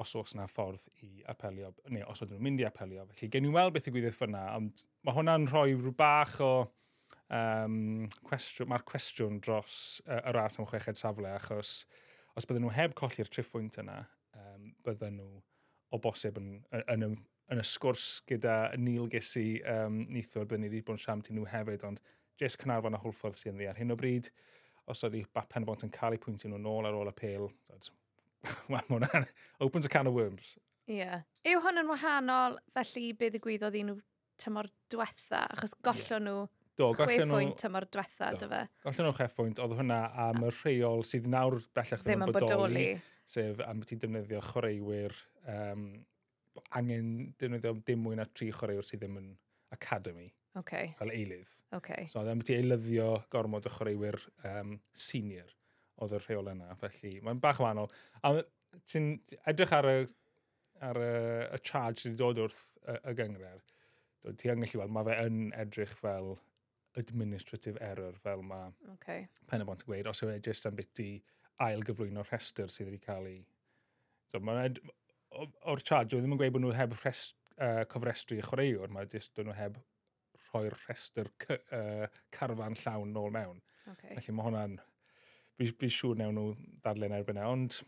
os 0.00 0.14
oes 0.16 0.34
yna 0.34 0.46
ffordd 0.48 0.86
i 1.04 1.24
apelio, 1.28 1.72
neu 1.92 2.04
os 2.08 2.22
oedden 2.22 2.38
nhw'n 2.38 2.46
mynd 2.48 2.62
i 2.62 2.66
apelio. 2.68 3.06
Felly 3.12 3.30
gen 3.32 3.48
i 3.48 3.54
weld 3.54 3.74
beth 3.76 3.88
y 3.90 3.94
gwyddith 3.94 4.18
ffynna, 4.18 4.44
ond 4.56 4.84
mae 5.06 5.16
hwnna'n 5.16 5.48
rhoi 5.50 5.74
rhyw 5.74 5.94
bach 5.96 6.38
o 6.44 6.52
um, 7.30 8.06
cwestiwn, 8.26 8.70
mae'r 8.70 8.84
cwestiwn 8.88 9.40
dros 9.44 9.74
uh, 10.06 10.20
y 10.20 10.34
ras 10.36 10.58
am 10.58 10.68
chweched 10.68 10.98
safle, 11.00 11.30
achos 11.32 11.84
os 12.38 12.46
bydden 12.46 12.66
nhw 12.66 12.74
heb 12.74 12.94
colli'r 12.98 13.30
triffwynt 13.30 13.80
yna, 13.82 14.02
um, 14.38 14.70
bydden 14.86 15.20
nhw 15.20 15.42
o 15.90 16.00
bosib 16.02 16.38
yn, 16.40 16.52
yn, 16.80 17.06
yn, 17.08 17.16
yn 17.50 17.62
y 17.62 17.66
sgwrs 17.66 18.08
gyda 18.30 18.58
Neil 18.78 19.10
Gysi 19.10 19.48
um, 19.68 20.04
nithwr, 20.10 20.46
bydden 20.46 20.66
ni 20.66 20.72
wedi 20.72 20.84
bod 20.86 21.00
yn 21.00 21.04
siam 21.04 21.24
i 21.26 21.36
nhw 21.36 21.48
hefyd, 21.50 21.86
ond 21.88 22.02
Jess 22.40 22.56
Cynarfon 22.60 22.96
a 22.96 23.02
Hwlffordd 23.02 23.38
sy'n 23.38 23.58
ddi 23.58 23.68
ar 23.68 23.80
hyn 23.80 23.92
o 23.92 23.98
bryd, 23.98 24.30
os 24.90 25.04
oedd 25.06 25.18
Bapen 25.34 25.66
Bont 25.66 25.84
yn 25.86 25.92
cael 25.94 26.16
eu 26.16 26.22
pwyntio 26.22 26.50
nhw 26.50 26.60
nôl 26.62 26.88
ar 26.88 26.96
ôl 26.96 27.10
y 27.10 27.16
pêl, 27.16 27.50
Wel, 28.72 28.86
mae 28.88 28.96
hwnna'n 28.96 29.26
opens 29.66 29.86
a 29.86 29.92
can 29.92 30.08
of 30.08 30.14
worms. 30.14 30.54
Ie. 30.88 31.00
Yeah. 31.00 31.26
Yw 31.46 31.60
hwn 31.64 31.82
yn 31.82 31.90
wahanol 31.90 32.56
felly 32.76 33.10
bydd 33.18 33.36
y 33.38 33.42
gwyddoedd 33.44 33.76
i 33.78 33.84
nhw 33.86 33.98
tymor 34.40 34.70
diwetha, 34.92 35.44
achos 35.52 35.76
gollon 35.84 36.08
yeah. 36.16 36.24
nhw 36.24 36.46
Do, 36.80 36.90
Chwe 36.96 37.26
phwynt 37.28 37.64
yma'r 37.68 37.86
diwetha, 37.92 38.30
dy 38.40 38.48
fe. 38.48 38.60
Gallen 38.86 39.10
chwe 39.10 39.16
cheffwynt, 39.18 39.60
oedd 39.60 39.76
hwnna 39.76 40.00
am 40.26 40.46
y 40.46 40.52
rheol 40.54 41.04
sydd 41.04 41.28
nawr 41.28 41.58
bellach 41.76 42.04
ddim, 42.06 42.24
yn 42.24 42.34
bodoli, 42.36 42.86
sef 43.28 43.60
am 43.66 43.82
ti 43.84 43.98
defnyddio 44.00 44.40
chwaraewyr, 44.46 45.16
um, 45.54 45.86
angen 46.78 47.10
defnyddio 47.40 47.74
dim 47.86 48.04
mwy 48.06 48.16
na 48.18 48.26
tri 48.32 48.48
chwaraewyr 48.54 48.86
sydd 48.86 49.04
ddim 49.04 49.20
yn 49.20 49.32
academy. 49.76 50.30
Okay. 50.58 50.94
Fel 50.98 51.12
eilydd. 51.14 51.52
Okay. 51.76 52.08
So, 52.10 52.22
oedd 52.22 52.32
am 52.32 52.40
ti 52.46 52.56
eilyddio 52.56 53.10
gormod 53.32 53.68
o 53.68 53.74
chwaraewyr 53.76 54.18
um, 54.50 54.78
senior 54.96 55.52
oedd 56.00 56.16
y 56.16 56.22
rheol 56.24 56.48
yna, 56.54 56.72
felly 56.80 57.18
mae'n 57.26 57.42
bach 57.42 57.60
wahanol. 57.62 57.90
A 58.24 58.38
ti'n 58.88 59.12
edrych 59.50 59.74
ar 59.76 59.88
y, 59.90 59.98
ar 60.88 60.98
y, 60.98 61.16
y 61.58 61.60
charge 61.60 62.06
sydd 62.06 62.14
wedi 62.14 62.22
dod 62.24 62.46
wrth 62.46 62.62
y, 62.80 62.96
y 62.96 63.18
gyngred, 63.20 63.74
ti 64.40 64.52
yn 64.52 64.64
gallu 64.64 64.80
weld, 64.80 64.94
mae 64.96 65.10
fe 65.10 65.18
yn 65.26 65.42
edrych 65.60 65.92
fel 66.00 66.38
administrative 67.02 67.80
error 67.80 68.16
fel 68.20 68.42
mae 68.46 68.70
okay. 68.94 69.26
pen 69.48 69.64
y 69.64 69.66
bont 69.68 69.84
yn 69.84 69.88
gweud, 69.88 70.08
os 70.10 70.22
yw'n 70.24 70.36
e 70.36 70.42
jyst 70.44 70.68
am 70.68 70.76
biti 70.78 71.10
ail 71.64 71.84
gyflwyno 71.86 72.24
rhestr 72.26 72.72
sydd 72.72 72.90
wedi 72.90 73.00
cael 73.04 73.28
ei... 73.30 73.40
So, 74.30 74.40
ed... 74.60 74.80
o'r 75.30 75.82
charge, 75.86 76.16
oedd 76.16 76.24
ddim 76.24 76.34
yn 76.36 76.40
gweud 76.40 76.54
bod 76.56 76.64
nhw 76.64 76.74
heb 76.76 76.94
rest, 77.04 77.36
uh, 77.56 77.82
cofrestru 77.90 78.38
y 78.40 78.44
chwaraewr, 78.46 78.92
mae 78.92 79.08
jyst 79.10 79.38
nhw 79.40 79.56
heb 79.56 79.78
rhoi'r 80.48 80.76
rhestr 80.84 81.30
uh, 81.54 82.06
carfan 82.34 82.78
llawn 82.82 83.14
nôl 83.16 83.32
mewn. 83.34 83.62
Okay. 83.94 84.16
Felly 84.16 84.36
mae 84.36 84.48
hwnna'n... 84.48 84.78
Fi, 85.60 85.90
siŵr 85.92 86.16
newn 86.16 86.38
nhw 86.38 86.46
dadlen 86.84 87.12
erbyn 87.12 87.38
e, 87.40 87.44
ond 87.44 87.82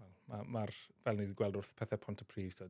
well, 0.00 0.46
mae'r... 0.56 0.72
Ma, 0.72 1.00
fel 1.04 1.18
ni 1.18 1.26
wedi 1.26 1.36
gweld 1.38 1.58
wrth 1.60 1.74
pethau 1.78 2.00
pont 2.00 2.24
y 2.24 2.28
prif, 2.30 2.56
so, 2.56 2.68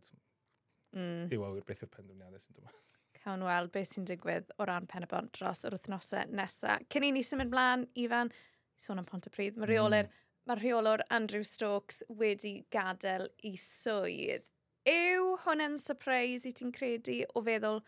mm. 0.96 1.28
diwawyr 1.30 1.66
beth 1.68 1.84
yw'r 1.86 1.94
penderfyniadau 1.94 2.42
sy'n 2.42 2.58
dod 2.58 2.80
cawn 3.22 3.44
weld 3.46 3.72
beth 3.74 3.92
sy'n 3.94 4.06
digwydd 4.08 4.50
o 4.58 4.66
ran 4.68 4.88
pen 4.90 5.06
y 5.06 5.10
bont 5.10 5.32
dros 5.36 5.64
yr 5.68 5.76
wythnosau 5.76 6.30
nesaf. 6.34 6.82
Cyn 6.92 7.06
i 7.06 7.12
ni 7.14 7.22
symud 7.26 7.52
mlaen, 7.52 7.86
Ifan, 8.02 8.32
sôn 8.80 9.02
am 9.02 9.08
Pontypridd, 9.08 9.58
mae 9.60 9.70
rheolwr, 9.70 10.08
mm. 10.08 10.22
mae 10.50 10.60
rheolwr 10.60 11.04
Andrew 11.14 11.46
Stokes 11.46 12.02
wedi 12.22 12.56
gadael 12.74 13.28
i 13.46 13.54
swydd. 13.60 14.46
Yw 14.88 15.36
hwnna'n 15.44 15.76
surprise 15.78 16.48
i 16.48 16.54
ti'n 16.58 16.72
credu 16.74 17.20
o 17.38 17.42
feddwl 17.46 17.82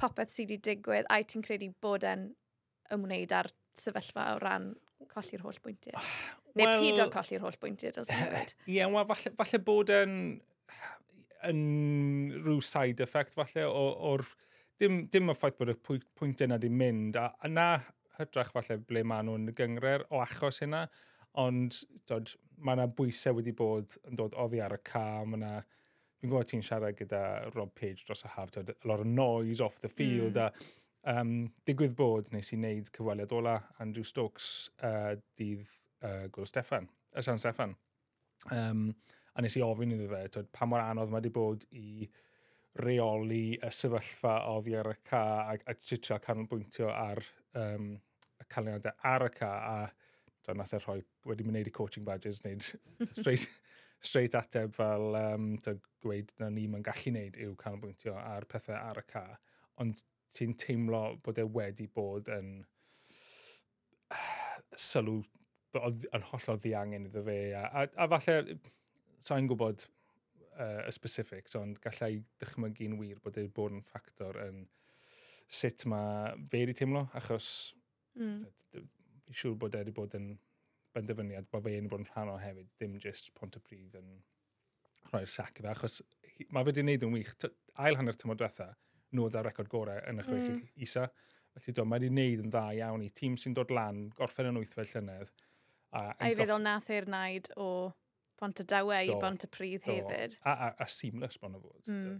popeth 0.00 0.32
sydd 0.32 0.48
wedi 0.54 0.70
digwydd 0.70 1.10
a 1.12 1.18
ti'n 1.20 1.44
credu 1.44 1.68
bod 1.84 2.06
e'n 2.08 2.30
ymwneud 2.94 3.34
â'r 3.36 3.50
sefyllfa 3.76 4.30
o 4.36 4.38
ran 4.40 4.70
colli'r 5.12 5.44
holl 5.44 5.60
bwyntiau? 5.64 6.00
Neu 6.56 6.68
well, 6.68 6.80
pido 6.80 7.08
colli'r 7.12 7.44
holl 7.44 7.58
bwyntiau, 7.60 7.92
dos 7.96 8.12
yn? 8.16 8.32
Ie, 8.64 8.78
yeah, 8.78 9.04
falle, 9.08 9.34
falle 9.36 9.60
bod 9.66 9.92
yn, 9.92 10.16
yn 11.48 11.60
rhyw 12.40 12.64
side 12.64 13.04
effect 13.04 13.36
falle 13.36 13.68
o'r 13.68 14.24
dim, 14.82 15.02
dim 15.12 15.30
y 15.30 15.36
ffaith 15.36 15.58
bod 15.60 15.72
y 15.72 15.76
pwynt 15.78 16.42
yna 16.44 16.58
wedi 16.58 16.70
mynd, 16.72 17.18
a 17.18 17.30
yna 17.46 17.66
hydrach 18.18 18.52
falle 18.54 18.78
ble 18.88 19.04
maen 19.08 19.28
nhw'n 19.28 19.52
gyngre'r 19.58 20.06
o 20.10 20.22
achos 20.24 20.62
hynna, 20.64 20.86
ond 21.40 21.78
dod, 22.10 22.34
mae 22.58 22.76
yna 22.78 22.88
bwysau 22.98 23.38
wedi 23.38 23.54
bod 23.56 23.96
yn 24.08 24.18
dod 24.18 24.36
oddi 24.42 24.60
ar 24.64 24.76
y 24.76 24.80
ca, 24.88 25.04
mae 25.26 25.40
yna, 25.40 25.52
fi'n 26.20 26.30
gwybod 26.30 26.50
ti'n 26.50 26.64
siarad 26.66 26.98
gyda 26.98 27.22
Rob 27.54 27.72
Page 27.78 28.06
dros 28.06 28.26
y 28.26 28.32
haf, 28.34 28.52
dod, 28.54 28.74
a 28.74 28.88
lot 28.88 29.02
of 29.02 29.08
noise 29.08 29.62
off 29.64 29.80
the 29.84 29.90
field, 29.90 30.36
mm. 30.38 30.66
a 31.06 31.20
um, 31.20 31.32
digwydd 31.66 31.96
bod 31.98 32.30
nes 32.34 32.52
i 32.54 32.58
wneud 32.58 32.90
cyfweliad 32.94 33.32
ola 33.34 33.56
Andrew 33.82 34.06
Stokes 34.06 34.50
uh, 34.86 35.14
dydd 35.38 35.64
uh, 36.02 36.28
Gwyl 36.34 36.50
Steffan, 36.50 36.90
y 37.14 37.24
San 37.24 37.42
Steffan. 37.42 37.74
Um, 38.50 38.90
a 39.32 39.42
nes 39.42 39.54
i 39.56 39.62
ofyn 39.64 39.94
iddo 39.94 40.10
fe, 40.10 40.26
dod, 40.36 40.52
pa 40.54 40.68
mor 40.68 40.82
anodd 40.82 41.10
mae 41.10 41.22
wedi 41.22 41.32
bod 41.34 41.66
i 41.78 42.10
reoli 42.80 43.58
y 43.60 43.70
sefyllfa 43.70 44.36
o 44.48 44.60
fi 44.64 44.76
ar 44.80 44.88
y 44.92 44.94
ca 45.04 45.22
a, 45.42 45.56
a 45.66 45.74
titio 45.76 46.18
canolbwyntio 46.24 46.88
ar 46.88 47.20
um, 47.58 47.92
y 48.40 48.46
canlyniadau 48.48 48.96
ar 49.12 49.26
y 49.26 49.32
ca 49.34 49.50
a 49.68 49.76
do, 50.46 50.54
nath 50.56 50.72
e 50.74 50.80
rhoi 50.80 51.02
wedi 51.28 51.46
mynd 51.46 51.68
i 51.68 51.74
coaching 51.74 52.06
badges 52.06 52.40
wneud 52.42 52.64
straight, 53.18 53.48
straight 54.00 54.36
ateb 54.38 54.74
fel 54.76 55.18
um, 55.18 55.52
do, 55.64 55.76
gweud 56.02 56.32
na 56.40 56.48
ni 56.50 56.66
mae'n 56.70 56.86
gallu 56.86 57.12
wneud 57.12 57.38
yw 57.44 57.54
canolbwyntio 57.60 58.16
ar 58.18 58.48
pethau 58.50 58.78
ar 58.78 59.02
y 59.02 59.06
ca. 59.12 59.26
Ond 59.82 60.02
ti'n 60.32 60.56
teimlo 60.58 61.04
bod 61.24 61.38
e 61.38 61.46
wedi 61.58 61.86
bod 61.92 62.30
yn 62.32 62.54
sylw 64.88 65.20
yn 65.72 66.24
hollol 66.28 66.60
ddiangen 66.60 67.08
iddo 67.08 67.22
fe 67.24 67.36
a, 67.56 67.64
a, 67.68 67.84
a 68.04 68.08
falle 68.12 68.56
sa'n 69.22 69.48
gwybod 69.48 69.86
uh, 70.58 70.82
y 70.86 70.94
specifics, 70.94 71.56
ond 71.58 71.80
gallai 71.82 72.16
dychmygu'n 72.42 72.98
wir 73.00 73.20
bod 73.24 73.38
e'n 73.40 73.52
bod 73.54 73.76
yn 73.76 73.84
ffactor 73.86 74.38
yn 74.46 74.64
sut 75.52 75.86
mae 75.90 76.32
fe 76.50 76.62
wedi 76.62 76.76
teimlo, 76.76 77.06
achos 77.18 77.48
mm. 78.18 78.38
siŵr 79.32 79.58
bod 79.60 79.76
e 79.76 79.82
wedi 79.82 79.94
bod 79.96 80.16
yn 80.18 80.32
benderfyniad 80.92 81.48
bod 81.52 81.64
fe'n 81.66 81.88
bod 81.90 82.04
yn 82.04 82.08
rhan 82.10 82.32
o 82.32 82.38
hefyd, 82.40 82.70
dim 82.80 82.98
just 83.00 83.32
pont 83.38 83.56
y 83.58 83.64
pryd 83.64 83.98
yn 84.00 84.14
rhoi'r 85.10 85.28
sac 85.28 85.60
i 85.60 85.64
fe, 85.64 85.72
achos 85.72 86.00
mae 86.48 86.62
fe 86.62 86.70
wedi 86.70 86.84
gwneud 86.84 87.06
yn 87.08 87.14
wych. 87.16 87.34
Ail 87.82 87.98
hanner 87.98 88.16
tymor 88.18 88.38
diwetha, 88.40 88.72
nod 89.16 89.36
ar 89.36 89.48
record 89.48 89.70
gorau 89.72 90.00
yn 90.08 90.20
y 90.20 90.26
chwech 90.26 90.48
mm. 90.50 90.66
isa. 90.86 91.06
Felly 91.52 91.76
do, 91.76 91.84
mae 91.84 92.00
wedi 92.00 92.12
gwneud 92.12 92.44
yn 92.46 92.52
dda 92.52 92.66
iawn 92.78 93.04
i 93.04 93.10
tîm 93.12 93.36
sy'n 93.40 93.56
dod 93.56 93.72
lan, 93.74 94.06
gorffen 94.16 94.48
yn 94.52 94.60
wyth 94.60 94.76
fel 94.76 94.88
llynedd. 94.88 95.32
A, 95.92 96.06
a 96.16 96.30
i 96.32 96.36
feddwl 96.36 96.62
nath 96.64 96.88
i'r 96.92 97.08
naid 97.12 97.50
o 97.60 97.68
bont 98.42 98.58
y 98.58 98.64
Bontydawe 98.64 99.00
i 99.06 99.14
bont 99.22 99.46
y 99.46 99.50
pryd 99.50 99.86
hefyd. 99.86 100.36
A, 100.42 100.52
a, 100.52 100.70
a 100.82 100.88
seamless 100.90 101.38
bon 101.42 101.56
o 101.56 101.62
fod. 101.62 101.90
Mm. 101.90 102.18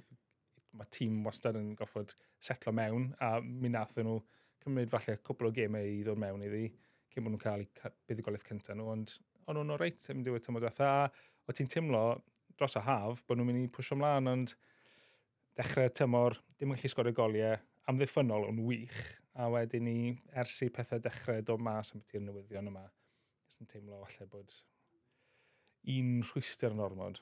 Mae 0.79 0.91
tîm 0.95 1.19
wastad 1.27 1.59
yn 1.59 1.73
goffod 1.79 2.15
setlo 2.43 2.73
mewn 2.77 3.11
a 3.21 3.35
mi 3.43 3.71
nath 3.73 3.99
nhw 3.99 4.21
cymryd 4.63 4.93
falle 4.93 5.19
cwbl 5.27 5.51
o 5.51 5.53
gemau 5.57 5.89
i 5.89 6.01
ddod 6.07 6.21
mewn 6.23 6.45
iddi 6.47 6.69
cyn 7.13 7.27
bod 7.27 7.35
nhw'n 7.35 7.43
cael 7.43 7.65
eu 7.67 7.93
buddigoliaeth 8.09 8.47
cyntaf 8.49 8.79
nhw, 8.79 8.87
ond 8.95 9.17
o'n 9.51 9.59
nhw'n 9.59 9.75
o 9.75 9.81
reit 9.81 10.07
yn 10.15 10.23
diwedd 10.25 10.47
tymod 10.47 10.65
fatha. 10.71 11.11
O 11.45 11.57
ti'n 11.57 11.69
teimlo 11.69 12.05
dros 12.57 12.79
y 12.79 12.85
haf 12.87 13.27
bod 13.27 13.41
nhw'n 13.41 13.51
mynd 13.51 13.65
i 13.67 13.73
pwysio 13.75 13.99
ymlaen, 13.99 14.31
ond 14.33 14.55
dechrau 15.59 15.91
tymor, 15.93 16.39
dim 16.57 16.73
yn 16.73 16.79
gallu 16.79 16.93
sgorio 16.95 17.17
goliau, 17.19 17.59
amddiffynol 17.91 18.47
o'n 18.49 18.63
wych, 18.65 19.01
a 19.37 19.51
wedyn 19.53 19.89
ni, 19.89 19.97
ers 20.39 20.63
i 20.65 20.71
pethau 20.73 21.03
dechrau 21.03 21.43
dod 21.45 21.65
mas 21.67 21.93
am 21.93 22.01
beth 22.01 22.17
i'r 22.17 22.25
newyddion 22.29 22.71
yma, 22.71 22.87
jyst 23.49 23.65
yn 23.65 23.73
teimlo 23.75 24.01
falle 24.07 24.31
bod 24.33 24.55
un 25.89 26.23
rhwyster 26.23 26.71
yn 26.75 26.83
ormod. 26.83 27.19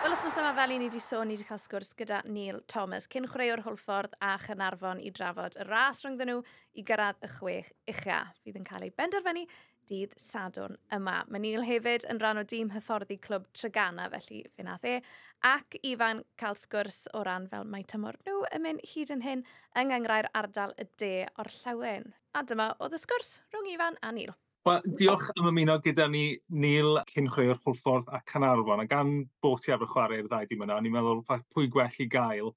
Wel, 0.00 0.14
wrthnos 0.16 0.38
yma 0.40 0.50
fel 0.56 0.74
i 0.74 0.78
ni 0.80 0.88
wedi 0.88 1.02
sôn, 1.04 1.28
ni 1.30 1.36
wedi 1.36 1.46
cael 1.46 1.60
sgwrs 1.62 1.92
gyda 1.98 2.22
Neil 2.26 2.62
Thomas, 2.70 3.06
cyn 3.10 3.28
chwaraewr 3.30 3.62
Hwlffordd 3.66 4.16
a 4.24 4.34
Chynarfon 4.42 5.02
i 5.04 5.12
drafod 5.14 5.58
y 5.60 5.66
ras 5.68 6.02
rhwngddyn 6.02 6.32
nhw 6.32 6.40
i 6.74 6.86
gyrraedd 6.88 7.22
y 7.22 7.30
chwech 7.36 7.70
ucha. 7.92 8.22
Fydd 8.42 8.58
yn 8.58 8.66
cael 8.66 8.88
ei 8.88 8.94
benderfynu 8.96 9.46
dydd 9.90 10.14
Sadwrn 10.20 10.78
yma. 10.94 11.20
Mae 11.28 11.42
Neil 11.42 11.64
hefyd 11.66 12.06
yn 12.10 12.20
rhan 12.22 12.40
o 12.40 12.44
dîm 12.46 12.70
hyfforddi 12.74 13.18
clwb 13.22 13.48
Trygana, 13.56 14.06
felly 14.12 14.44
fe 14.54 14.66
nath 14.66 14.86
e, 14.86 15.00
ac 15.46 15.78
Ifan 15.86 16.22
cael 16.40 16.58
sgwrs 16.58 17.02
o 17.16 17.24
ran 17.26 17.48
fel 17.50 17.66
mae 17.70 17.86
tymor 17.90 18.18
nhw 18.26 18.44
yn 18.54 18.64
mynd 18.66 18.84
hyd 18.92 19.12
yn 19.16 19.24
hyn 19.26 19.42
yng 19.80 19.90
ngyngrau'r 19.90 20.30
ardal 20.42 20.76
y 20.78 20.86
de 21.02 21.14
o'r 21.40 21.50
llawen. 21.60 22.12
A 22.36 22.44
dyma 22.46 22.70
oedd 22.78 22.94
y 22.96 23.02
sgwrs 23.02 23.40
rhwng 23.50 23.74
Ifan 23.74 23.98
a 24.06 24.14
Neil. 24.14 24.36
Wel, 24.68 24.82
diolch 25.00 25.30
am 25.40 25.48
ymuno 25.48 25.78
gyda 25.84 26.04
ni 26.12 26.24
Neil 26.52 26.98
cyn 27.08 27.30
chreu'r 27.32 27.56
Hwlffordd 27.64 28.10
a 28.12 28.20
Canarfon. 28.28 28.82
A 28.82 28.88
gan 28.88 29.14
bod 29.40 29.64
ti 29.64 29.72
ar 29.72 29.80
y 29.80 29.88
chwarae'r 29.88 30.28
ddau 30.28 30.50
dim 30.50 30.66
yna, 30.66 30.76
ni'n 30.84 30.92
meddwl 30.92 31.22
pwy 31.24 31.70
gwell 31.72 31.96
i 32.04 32.06
gael 32.12 32.52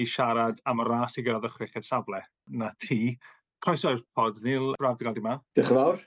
i 0.00 0.06
siarad 0.08 0.62
am 0.64 0.80
y 0.80 0.86
ras 0.88 1.18
i 1.20 1.26
gyrraedd 1.26 1.50
y 1.50 1.52
chwech 1.52 1.76
safle 1.84 2.22
na 2.56 2.72
ti. 2.80 3.18
Croeso 3.62 3.92
i'r 3.92 4.00
pod, 4.16 4.40
Neil, 4.42 4.72
braf 4.80 4.96
dy 4.96 5.06
gael 5.06 5.18
di 5.18 5.26
ma. 5.28 5.36
Diolch 5.52 5.74
yn 5.74 5.80
fawr. 5.82 6.00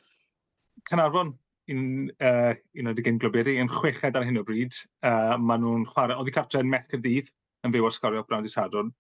Canarfon, 0.90 1.34
un, 1.74 2.12
uh, 2.22 2.54
un 2.80 2.92
o'r 2.92 2.98
digyn 2.98 3.18
glwbiau 3.22 3.58
yn 3.62 3.72
chweched 3.72 4.18
ar 4.18 4.28
hyn 4.28 4.42
o 4.42 4.44
bryd. 4.48 4.78
Uh, 5.06 5.36
maen 5.42 5.64
nhw'n 5.64 5.88
chwarae, 5.90 6.18
oedd 6.20 6.30
i 6.30 6.36
cartre 6.36 6.62
yn 6.64 6.70
meth 6.72 6.90
cyrdydd 6.92 7.32
yn 7.66 7.74
fyw 7.74 7.88
ar 7.88 7.96
sgorio 7.96 8.24
brawn 8.28 8.46
i 8.46 8.52
Sadron. 8.52 8.92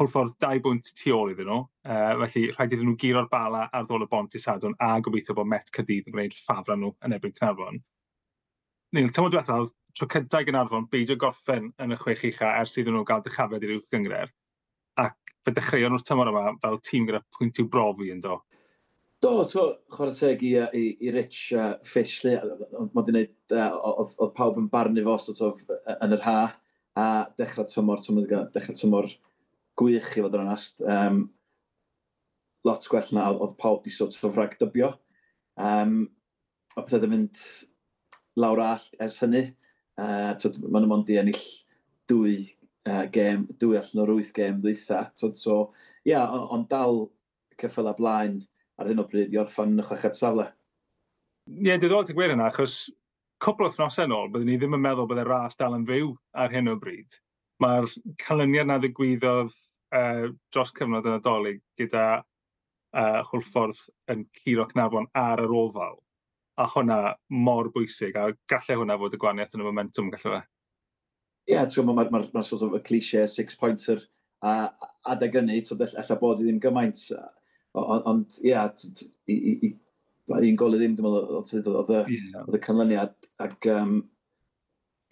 Hwlffordd 0.00 0.36
dau 0.40 0.60
bwynt 0.64 0.92
tu 0.96 1.12
ôl 1.12 1.32
iddyn 1.32 1.48
nhw, 1.50 1.62
uh, 1.88 2.12
felly 2.24 2.46
rhaid 2.54 2.74
iddyn 2.76 2.88
nhw 2.88 2.98
giro'r 3.00 3.28
bala 3.32 3.66
ar 3.76 3.86
ddol 3.88 4.06
y 4.06 4.10
bont 4.12 4.36
i 4.36 4.40
Sadron 4.40 4.76
a 4.80 4.94
gobeithio 5.04 5.36
bod 5.36 5.48
Met 5.48 5.72
cyrdydd 5.76 6.08
yn 6.08 6.16
gwneud 6.16 6.36
ffafra 6.36 6.76
nhw 6.76 6.94
yn 7.04 7.16
ebyn 7.16 7.36
Canarfon. 7.36 7.82
Ni'n 8.96 9.10
tymod 9.14 9.34
diwethaf, 9.36 9.72
tro 9.96 10.08
cyntaf 10.10 10.46
Gynarfon 10.48 10.88
beidio 10.92 11.16
gorffen 11.20 11.68
yn 11.82 11.94
y 11.94 11.98
chwech 12.00 12.24
ucha 12.30 12.54
ers 12.60 12.76
iddyn 12.80 12.96
nhw 12.96 13.04
gael 13.08 13.24
dychafed 13.26 13.66
i'r 13.66 13.76
uwch 13.76 13.92
gyngred. 13.92 14.32
Ac 15.04 15.16
fe 15.44 15.54
dechreuon 15.56 15.94
nhw'r 15.94 16.06
tymor 16.06 16.32
yma 16.32 16.46
fel 16.64 16.80
tîm 16.88 17.06
gyda 17.08 17.20
pwynt 17.36 17.60
i'w 17.60 17.68
brofi 17.70 18.10
yn 18.14 18.24
do. 18.24 18.40
Do, 19.20 19.32
to, 19.44 19.62
chwarae 19.92 20.16
teg 20.16 20.42
i, 20.48 20.54
i, 20.56 20.84
i 21.04 21.10
Rich 21.12 21.50
a 21.52 21.74
Fish, 21.84 22.22
lle, 22.24 22.38
ond 22.72 22.94
mod 22.96 23.10
i 23.12 23.26
oedd 23.52 24.30
pawb 24.36 24.56
yn 24.60 24.70
barnu 24.72 25.02
fo, 25.04 25.16
so, 25.20 25.50
yn 25.98 26.14
yr 26.16 26.22
ha, 26.24 26.38
a 26.96 27.08
dechrau 27.36 27.68
tymor, 27.68 28.00
tymor, 28.00 28.30
dechrau 28.54 28.78
tymor 28.78 29.10
gwych 29.80 30.08
i 30.16 30.24
fod 30.24 30.38
yn 30.38 30.44
onast. 30.46 30.80
Um, 30.80 31.20
lot 32.64 32.86
gwell 32.88 33.10
na, 33.16 33.26
oedd 33.32 33.58
pawb 33.60 33.82
di 33.84 33.92
sort 33.92 34.16
of 34.16 34.38
rhag 34.38 34.56
dybio. 34.60 34.94
Um, 35.60 36.06
a 36.76 36.84
pethau 36.84 37.02
ddim 37.02 37.14
mynd 37.14 37.42
lawr 38.40 38.62
all 38.64 38.86
ers 39.04 39.18
hynny. 39.20 39.50
Uh, 40.00 40.32
Mae'n 40.64 40.86
ymwnd 40.86 41.12
i 41.12 41.18
ennill 41.20 41.44
dwy 42.08 42.38
uh, 42.88 43.04
gêm, 43.12 43.44
dwy 43.60 43.76
allan 43.80 44.04
o'r 44.04 44.14
wyth 44.16 44.32
gêm 44.36 44.62
ddwytha. 44.64 45.10
So, 45.20 45.32
so, 45.36 45.58
ia, 46.06 46.14
yeah, 46.14 46.32
ond 46.32 46.54
on 46.56 46.64
dal 46.72 47.02
ceffyla 47.60 47.92
blaen, 47.98 48.40
ar 48.80 48.88
hyn 48.90 49.02
o 49.02 49.06
bryd 49.08 49.34
i 49.34 49.40
orffan 49.40 49.74
yn 49.74 49.82
y 49.82 49.86
chweched 49.86 50.16
safle. 50.16 50.48
Ie, 51.50 51.68
yeah, 51.68 51.80
diddorol 51.80 52.06
ti 52.08 52.16
gwir 52.16 52.34
yna, 52.34 52.48
achos 52.50 52.86
cwbl 53.44 53.68
o 53.68 53.72
thnosau 53.74 54.08
yn 54.08 54.14
ôl, 54.16 54.30
byddwn 54.32 54.50
ni 54.52 54.58
ddim 54.60 54.76
yn 54.76 54.84
meddwl 54.84 55.08
bod 55.10 55.20
y 55.20 55.26
ras 55.28 55.58
dal 55.60 55.76
yn 55.76 55.86
fyw 55.88 56.12
ar 56.42 56.52
hyn 56.52 56.72
o 56.72 56.76
bryd. 56.80 57.18
Mae'r 57.60 57.88
canlyniad 58.20 58.68
na 58.68 58.78
ddigwyddodd 58.80 59.56
uh, 59.96 60.28
dros 60.52 60.72
cyfnod 60.76 61.08
yn 61.08 61.18
adolyg 61.18 61.60
gyda 61.80 62.06
uh, 62.20 63.20
Hwlffordd 63.30 63.80
yn 64.12 64.24
curo 64.42 64.68
Cnafon 64.70 65.10
ar 65.18 65.42
yr 65.44 65.56
ofal, 65.56 65.98
a 66.60 66.68
hwnna 66.68 67.00
mor 67.32 67.70
bwysig, 67.74 68.16
a 68.16 68.32
gallai 68.52 68.78
hwnna 68.80 68.98
fod 69.00 69.16
y 69.16 69.20
gwaniaeth 69.20 69.56
yn 69.56 69.64
y 69.64 69.68
momentum, 69.68 70.12
gallai 70.12 70.38
fe? 70.38 70.46
Ie, 71.50 71.56
yeah, 71.56 71.66
mae'r 71.66 72.12
ma, 72.12 72.20
ma, 72.20 72.24
ma 72.36 72.46
sort 72.46 72.66
of 72.66 72.76
y 72.76 72.82
cliché, 72.86 73.24
six-pointer, 73.28 74.04
a 74.44 74.54
adeg 75.12 75.40
ynni, 75.40 75.60
so 75.64 75.76
allai 75.80 76.18
bod 76.20 76.40
i 76.40 76.46
ddim 76.46 76.60
gymaint. 76.62 77.00
Ond, 77.78 78.40
ia, 78.46 78.64
un 79.30 80.56
gol 80.58 80.74
i 80.74 80.80
ddim, 80.80 80.96
dwi'n 80.98 81.06
meddwl, 81.06 81.76
oedd 81.82 82.56
y 82.56 82.62
canlyniad. 82.64 83.14
Ac, 83.42 83.68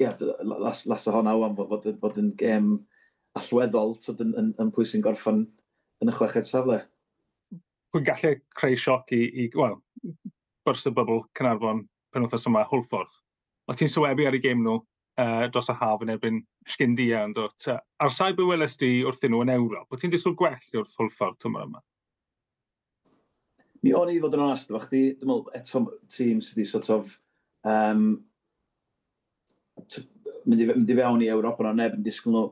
ie, 0.02 0.10
las, 0.42 0.84
las 0.90 1.06
o 1.10 1.14
honna 1.14 1.36
wan, 1.38 1.54
bod, 1.58 1.86
bod 2.02 2.18
yn 2.20 2.32
gêm 2.38 2.76
allweddol 3.38 3.96
tyd 4.02 4.22
yn, 4.24 4.34
yn, 4.40 4.52
yn 4.62 4.72
pwysyn 4.74 5.04
gorffan 5.04 5.44
yn 6.02 6.10
y 6.10 6.14
chweched 6.14 6.48
safle. 6.48 6.80
Pwy'n 7.94 8.06
gallu 8.06 8.34
creu 8.58 8.76
sioc 8.78 9.14
i, 9.16 9.22
i 9.44 9.48
wel, 9.56 9.78
burst 10.66 10.88
y 10.90 10.92
bybl 10.94 11.22
Cynarfon 11.38 11.86
pen 12.12 12.26
wythnos 12.26 12.46
yma, 12.50 12.64
Hwlffordd. 12.68 13.20
O 13.68 13.76
ti'n 13.76 13.90
sylwebu 13.92 14.26
ar 14.28 14.36
ei 14.36 14.42
gêm 14.44 14.62
nhw 14.64 14.78
uh, 14.78 15.46
dros 15.52 15.70
y 15.72 15.76
haf 15.78 16.02
yn 16.04 16.14
erbyn 16.14 16.42
Sgindia, 16.68 17.24
ond 17.26 17.38
Ar 18.02 18.14
saib 18.14 18.40
y 18.40 18.48
welest 18.48 18.82
di 18.82 19.04
wrthyn 19.06 19.34
nhw 19.34 19.44
yn 19.44 19.54
Ewrop, 19.56 19.88
o 19.90 20.00
ti'n 20.00 20.12
disgwyl 20.14 20.36
gwell 20.38 20.82
wrth 20.82 20.98
Hwlffordd 21.00 21.40
tymor 21.42 21.66
yma? 21.68 21.82
Mi 23.85 23.92
o'n 23.94 24.11
i 24.11 24.18
fod 24.23 24.35
yn 24.35 24.42
onast, 24.42 24.70
efo 24.70 24.80
chdi, 24.82 25.02
dwi'n 25.18 25.30
meddwl, 25.30 25.52
eto 25.54 25.82
tîm 26.11 26.40
sydd 26.42 26.58
wedi 26.58 26.66
sort 26.66 26.88
of, 26.90 27.12
um, 27.68 28.08
mynd, 29.78 30.62
i, 30.64 30.66
mynd 30.73 30.90
i 30.90 30.97
fewn 30.99 31.23
i 31.23 31.28
Ewrop, 31.30 31.61
ond 31.62 31.78
neb 31.78 31.94
yn 31.94 32.06
disgwyl 32.06 32.35
nhw 32.35 32.42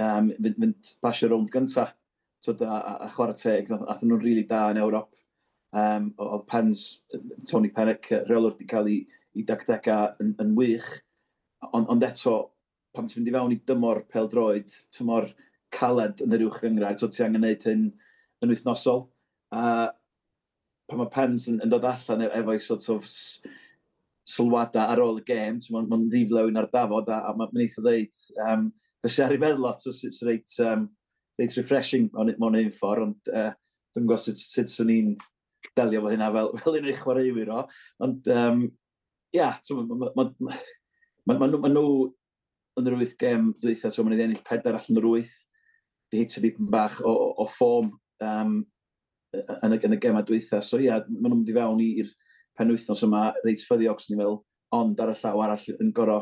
um, 0.00 0.30
fynd, 0.38 0.56
fynd 0.62 0.92
basio 1.04 1.28
rownd 1.28 1.52
gynta, 1.52 1.90
so, 2.40 2.54
a, 2.64 2.78
a, 2.78 2.94
a 3.06 3.10
chwarae 3.12 3.36
teg, 3.36 3.68
athyn 3.76 4.08
nhw'n 4.08 4.22
rili 4.22 4.38
really 4.38 4.46
da 4.48 4.62
yn 4.72 4.80
Ewrop. 4.80 5.12
Um, 5.76 6.08
oedd 6.18 6.48
Pens, 6.50 6.86
Tony 7.50 7.70
Penric, 7.74 8.08
reolwr 8.26 8.56
wedi 8.56 8.70
cael 8.72 8.88
ei, 8.90 9.04
ei 9.36 9.44
dagdega 9.46 10.00
yn, 10.22 10.32
yn 10.42 10.56
wych, 10.56 10.88
ond 11.76 11.92
on 11.92 12.02
eto, 12.08 12.38
pan 12.96 13.06
ti'n 13.06 13.20
mynd 13.20 13.30
i 13.30 13.36
fewn 13.36 13.54
i 13.54 13.62
dymor 13.68 14.04
peldroed, 14.10 14.72
tymor 14.96 15.28
caled 15.76 16.24
yn 16.24 16.34
yr 16.34 16.48
uwch 16.48 16.64
gyngrau, 16.64 16.96
so 16.98 17.12
ti 17.12 17.22
angen 17.22 17.38
gwneud 17.38 17.68
hyn 17.68 17.88
yn 18.40 18.50
wythnosol. 18.56 19.04
Uh, 19.54 19.90
pan 20.90 21.00
mae 21.00 21.12
Pens 21.14 21.48
yn, 21.50 21.60
yn 21.64 21.72
dod 21.72 21.86
allan 21.88 22.26
e, 22.26 22.30
efo'i 22.40 22.60
sort 22.62 22.86
of 22.92 23.08
sylwadau 24.30 24.92
ar 24.92 25.02
ôl 25.02 25.20
y 25.20 25.24
gêm, 25.26 25.58
mae'n 25.72 25.88
ma 25.90 25.98
ddiflewn 26.02 26.60
ar 26.60 26.68
dafod 26.72 27.10
a, 27.10 27.22
a 27.30 27.34
mae'n 27.38 27.64
eitha 27.64 27.84
ddeud. 27.84 28.22
Um, 28.46 28.70
Felly 29.00 29.24
ar 29.24 29.32
i 29.32 29.40
feddwl 29.40 29.62
lot, 29.64 29.80
so 29.80 29.94
it's 30.04 30.20
reit, 30.26 30.52
um, 30.60 30.90
reit 31.40 31.54
refreshing 31.56 32.10
mewn 32.12 32.58
un 32.58 32.72
ffordd, 32.74 33.06
ond 33.06 33.30
e, 33.32 33.46
uh, 33.46 33.52
dwi'n 33.94 34.06
gwybod 34.06 34.22
sut, 34.22 34.42
sut 34.42 34.70
swn 34.70 34.92
i'n 34.92 35.14
delio 35.78 36.02
fo 36.04 36.12
hynna 36.12 36.28
fel, 36.34 36.52
fel 36.64 36.76
un 36.78 36.88
o'i 36.90 36.96
chwaraewyr 36.98 37.52
o. 37.54 37.62
Ond, 38.04 38.28
um, 38.34 38.66
ia, 39.32 39.48
yeah, 39.48 39.56
mae 41.30 41.72
nhw 41.72 41.86
yn 42.80 42.90
yr 42.90 42.98
wyth 43.00 43.16
gem 43.20 43.54
ddweitha, 43.60 43.90
so 43.92 44.04
mae'n 44.04 44.18
ei 44.18 44.26
ennill 44.26 44.44
pedair 44.46 44.76
allan 44.78 45.00
yr 45.00 45.08
wyth, 45.10 45.32
di 46.10 46.22
hitio 46.22 46.42
dipyn 46.44 46.70
bach 46.72 47.00
o, 47.00 47.10
o, 47.10 47.32
o 47.44 47.48
ffom. 47.50 47.92
Um, 48.24 48.60
yn 49.36 49.76
y, 49.76 49.78
yn 49.86 49.96
y 49.96 50.00
gemau 50.02 50.24
dweitha. 50.26 50.60
So 50.64 50.80
ia, 50.82 51.00
maen 51.08 51.30
nhw'n 51.30 51.40
mynd 51.40 51.52
i 51.52 51.56
fewn 51.56 51.82
i'r 51.84 52.12
penwythnos 52.58 53.04
yma 53.06 53.24
reit 53.44 53.64
ffyddiog, 53.64 54.02
sy'n 54.02 54.18
meddwl, 54.18 54.40
ond 54.76 55.00
ar 55.02 55.12
y 55.12 55.16
llaw 55.20 55.42
arall 55.44 55.66
yn 55.78 55.92
goro 55.96 56.20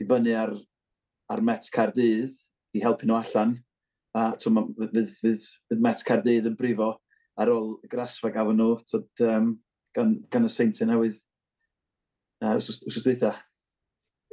dibynnu 0.00 0.34
ar, 0.38 0.54
ar 1.32 1.44
Met 1.44 1.68
Cardydd 1.74 2.34
i 2.76 2.82
helpu 2.84 3.08
nhw 3.08 3.18
allan. 3.20 3.56
A 4.12 4.32
fydd, 4.36 4.74
fydd, 4.92 5.14
fydd, 5.22 5.46
fydd 5.70 5.84
Met 5.84 6.02
Cardydd 6.08 6.50
yn 6.50 6.58
brifo 6.58 6.92
ar 7.40 7.52
ôl 7.52 7.78
y 7.80 7.88
grasfa 7.92 8.32
gafon 8.32 8.60
nhw 8.60 8.74
tyd, 8.84 9.08
um, 9.24 9.54
gan, 9.96 10.18
gan 10.32 10.48
y 10.48 10.52
seintiau 10.52 10.90
newydd 10.90 11.16
uh, 12.44 12.52
wrth 12.58 13.00
dweitha. 13.06 13.32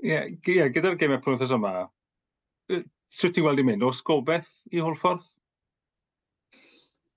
Ie, 0.03 0.19
yeah, 0.47 0.67
gyda'r 0.71 0.99
gemau 0.99 1.19
penwythnos 1.23 1.55
yma, 1.55 1.87
sut 3.09 3.33
ti'n 3.35 3.45
gweld 3.45 3.63
i 3.63 3.65
mynd? 3.67 3.83
Oes 3.87 4.03
gobeith 4.05 4.51
i 4.71 4.83
Holffordd? 4.83 5.25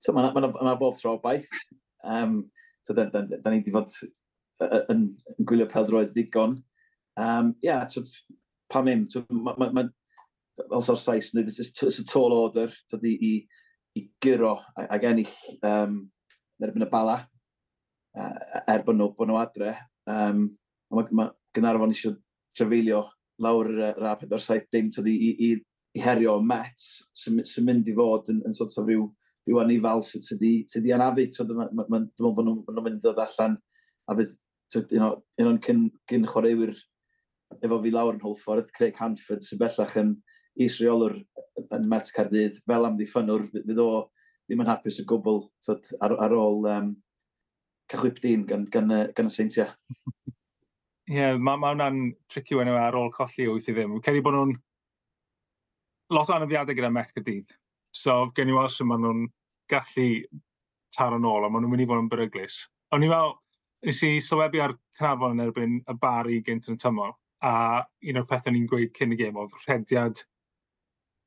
so, 0.03 0.13
mae 0.13 0.27
yna 0.27 0.35
ma, 0.35 0.49
ma, 0.49 0.67
ma 0.71 0.75
bob 0.81 0.99
trobaith. 0.99 1.49
Um, 2.05 2.51
so, 2.83 2.95
da, 2.95 3.07
da, 3.13 3.23
da 3.23 3.51
ni 3.51 3.61
wedi 3.61 3.75
fod 3.75 3.95
yn, 4.91 5.07
yn 5.39 5.49
gwylio 5.49 5.69
peldroed 5.71 6.13
ddigon. 6.13 6.59
Um, 7.17 7.55
yeah, 7.63 7.87
so, 7.87 8.03
pam 8.73 8.89
im, 8.89 9.09
so, 9.11 9.25
ma, 9.31 9.55
ma, 9.59 9.71
ma, 9.73 9.87
os 10.73 10.91
o'r 10.93 11.01
Saes, 11.01 11.33
it's, 11.35 11.83
it's 11.83 11.99
a 11.99 12.05
tall 12.05 12.33
order 12.33 12.71
so, 12.87 12.99
i, 13.05 13.13
i, 13.15 13.33
i 13.99 14.07
gyro 14.23 14.57
ag 14.79 15.05
ennill 15.09 15.33
um, 15.67 16.03
erbyn 16.63 16.87
y 16.87 16.91
bala 16.91 17.17
uh, 18.17 18.61
er 18.69 18.85
bod 18.87 18.99
nhw, 18.99 19.11
bod 19.17 19.31
nhw 19.31 19.41
adre. 19.41 19.75
Um, 20.11 20.47
mae 20.93 21.11
ma, 21.17 21.29
Gynarfon 21.57 21.93
eisiau 21.93 22.17
trafeilio 22.57 23.05
lawr 23.43 23.71
yr 23.73 23.83
uh, 23.91 23.93
rap 24.01 24.25
47 24.25 24.69
dim 24.73 24.91
i, 25.11 25.17
i, 25.33 25.51
i 25.97 26.05
herio 26.05 26.39
Mets 26.45 27.03
sy'n 27.17 27.43
sy 27.49 27.65
mynd 27.67 27.91
i 27.91 27.97
fod 27.97 28.31
yn, 28.33 28.41
yn 28.49 28.57
sort 28.57 28.77
of 28.81 28.89
ryw 28.89 29.09
yw 29.51 29.61
anifal 29.63 30.03
sydd 30.07 30.43
wedi 30.43 30.95
anafu. 30.95 31.27
Dwi'n 31.37 31.77
meddwl 31.91 32.35
bod 32.37 32.49
nhw'n 32.49 32.87
mynd 32.87 33.03
ddod 33.03 33.21
allan 33.25 33.59
a 34.09 34.17
fydd 34.19 34.39
un 34.99 35.49
o'n 35.51 35.61
cyn 35.65 35.87
cyn 36.09 36.27
chwaraewyr 36.29 36.75
efo 37.61 37.79
fi 37.83 37.93
lawr 37.93 38.17
yn 38.17 38.23
Hwlffordd, 38.23 38.71
Craig 38.77 38.97
Hanford, 39.01 39.45
sy'n 39.45 39.61
bellach 39.61 39.97
yn 40.01 40.15
isreolwr 40.63 41.19
yn 41.77 41.89
Met 41.91 42.11
Cardydd, 42.17 42.61
fel 42.69 42.89
am 42.89 42.97
ddiffynwr, 42.97 43.45
fydd 43.53 43.83
o 43.83 43.89
ddim 44.49 44.63
yn 44.65 44.71
hapus 44.71 45.01
o 45.03 45.07
gwbl 45.09 45.43
tyd, 45.65 45.93
ar, 46.05 46.17
ar 46.25 46.35
ôl 46.37 46.69
um, 46.73 46.91
cychwyb 47.93 48.21
dyn 48.23 48.47
gan, 48.49 48.65
gan, 48.73 48.89
gan 49.17 49.29
y 49.29 49.35
seintiau. 49.35 49.69
Ie, 51.11 51.19
yeah, 51.19 51.37
mae 51.37 51.61
ma 51.61 51.73
hwnna'n 51.75 52.13
tricky 52.33 52.57
wenw 52.57 52.77
ar 52.79 52.97
ôl 52.97 53.13
colli 53.13 53.49
wyth 53.51 53.69
i 53.69 53.77
ddim. 53.77 53.99
Ceri 54.07 54.23
bod 54.25 54.39
nhw'n 54.39 54.55
lot 56.17 56.31
o 56.31 56.37
anafiadau 56.37 56.77
gyda 56.79 56.93
Met 56.95 57.13
Cardydd 57.13 57.53
So, 57.93 58.31
gen 58.37 58.49
i 58.49 58.57
weld 58.57 58.73
sy'n 58.73 58.89
maen 58.89 59.03
nhw'n 59.05 59.25
gallu 59.71 60.09
taro 60.97 61.19
nôl, 61.21 61.45
a 61.45 61.51
maen 61.51 61.65
nhw'n 61.65 61.75
mynd 61.75 61.85
i 61.85 61.89
fod 61.91 62.03
yn 62.03 62.11
beryglis. 62.13 62.63
O'n 62.97 63.05
i 63.05 63.11
fel, 63.13 63.35
nes 63.87 64.01
i 64.07 64.13
sylwebu 64.25 64.63
ar 64.65 64.77
Cnafon 64.99 65.37
yn 65.37 65.45
erbyn 65.47 65.75
y 65.89 65.97
bar 66.01 66.31
i 66.31 66.41
gynt 66.47 66.69
yn 66.71 66.79
y 66.79 66.83
tymor, 66.83 67.13
a 67.45 67.53
un 68.09 68.21
o'r 68.21 68.29
pethau 68.31 68.55
ni'n 68.55 68.69
gweud 68.71 68.95
cyn 68.97 69.13
y 69.13 69.19
gêm 69.21 69.37
oedd 69.43 69.55
rhediad 69.67 70.23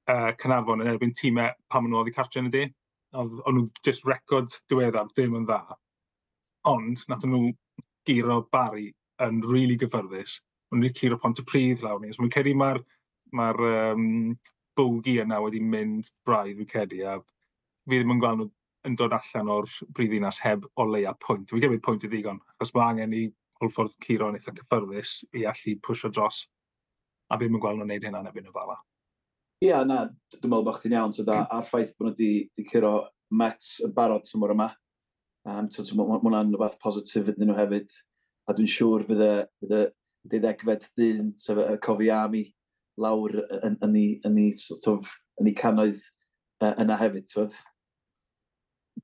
uh, 0.09 0.31
Cnafon 0.41 0.81
yn 0.81 0.91
erbyn 0.93 1.13
tîmau 1.19 1.53
pan 1.69 1.85
maen 1.85 1.93
nhw 1.93 2.01
oedd 2.01 2.11
i 2.11 2.15
cartre 2.17 2.41
yn 2.41 2.49
y 2.49 2.55
di. 2.55 2.65
Oedd 3.15 3.37
nhw'n 3.45 3.69
just 3.85 4.07
record 4.09 4.49
diweddar 4.71 5.09
ddim 5.13 5.37
yn 5.41 5.47
dda. 5.49 5.61
Ond, 6.71 7.05
nath 7.11 7.25
nhw 7.29 7.51
giro 8.09 8.41
bari 8.53 8.89
yn 9.21 9.41
rili 9.45 9.51
really 9.53 9.79
gyfyrddus. 9.85 10.39
Maen 10.71 10.87
nhw'n 10.87 11.13
o 11.13 11.21
pont 11.21 11.41
y 11.41 11.45
pryd 11.45 11.85
lawr 11.85 12.01
ni. 12.01 12.13
So, 12.13 12.23
mae'n 12.23 12.33
credu 12.33 12.57
mae'r 12.57 12.81
ma 13.35 13.51
um, 13.53 14.07
bwgi 14.79 15.19
yna 15.23 15.39
wedi 15.43 15.61
mynd 15.63 16.11
braidd 16.27 16.59
fi'n 16.59 16.69
credu, 16.71 17.01
a 17.07 17.17
fi 17.89 17.99
ddim 17.99 18.15
yn 18.15 18.21
gweld 18.23 18.41
nhw 18.41 18.51
yn 18.85 18.97
dod 18.99 19.15
allan 19.17 19.51
o'r 19.51 19.69
brifddinas 19.97 20.41
heb 20.45 20.65
o 20.77 20.85
leia 20.89 21.15
pwynt. 21.25 21.49
Fi'n 21.49 21.63
gymryd 21.63 21.83
pwynt 21.85 22.05
i 22.05 22.11
ddigon, 22.11 22.41
achos 22.55 22.73
mae 22.75 22.91
angen 22.91 23.15
i 23.17 23.23
Olffordd 23.63 23.95
Ciro 24.03 24.29
yn 24.29 24.37
eitha 24.37 24.53
cyffyrddus 24.57 25.17
i 25.33 25.45
allu 25.49 25.75
pwysio 25.85 26.11
dros, 26.13 26.43
a 27.31 27.39
fi'n 27.41 27.57
gweld 27.57 27.79
nhw'n 27.79 27.91
neud 27.93 28.05
hynna 28.05 28.21
yn 28.21 28.31
ebyn 28.31 28.51
y 28.51 28.55
fala. 28.55 28.77
Ie, 29.63 29.69
yeah, 29.69 29.85
na, 29.87 30.03
dwi'n 30.35 30.51
meddwl 30.51 30.65
bod 30.67 30.79
chdi'n 30.81 30.97
iawn, 30.97 31.13
so 31.15 31.23
da, 31.25 31.39
hmm. 31.41 31.51
a'r 31.55 31.69
ffaith 31.69 31.93
bod 31.95 32.11
nhw 32.11 32.15
wedi 32.17 32.65
curo 32.71 32.95
Mets 33.35 33.79
yn 33.83 33.93
barod 33.95 34.27
tymor 34.27 34.53
yma. 34.53 34.67
Um, 35.45 35.69
Mae 35.69 36.19
hwnna'n 36.21 36.51
rhywbeth 36.53 36.77
positif 36.81 37.31
iddyn 37.31 37.49
nhw 37.49 37.57
hefyd. 37.57 37.93
A 38.45 38.53
dwi'n 38.53 38.69
siŵr 38.69 39.05
fydd 39.07 39.23
y 39.25 39.79
deuddegfed 40.29 40.89
dyn, 40.99 41.31
sef 41.37 41.61
y 41.61 41.77
Cofiami, 41.81 42.43
lawr 43.01 43.37
yn, 43.61 43.77
yn, 43.83 43.95
i, 43.99 44.07
yn, 44.27 44.41
i, 44.41 44.49
sort 44.57 44.87
of, 44.91 45.15
yn 45.41 45.49
ei 45.51 45.55
canoedd 45.57 46.03
uh, 46.63 46.73
yna 46.81 46.99
hefyd, 46.99 47.27
twyd. 47.31 47.55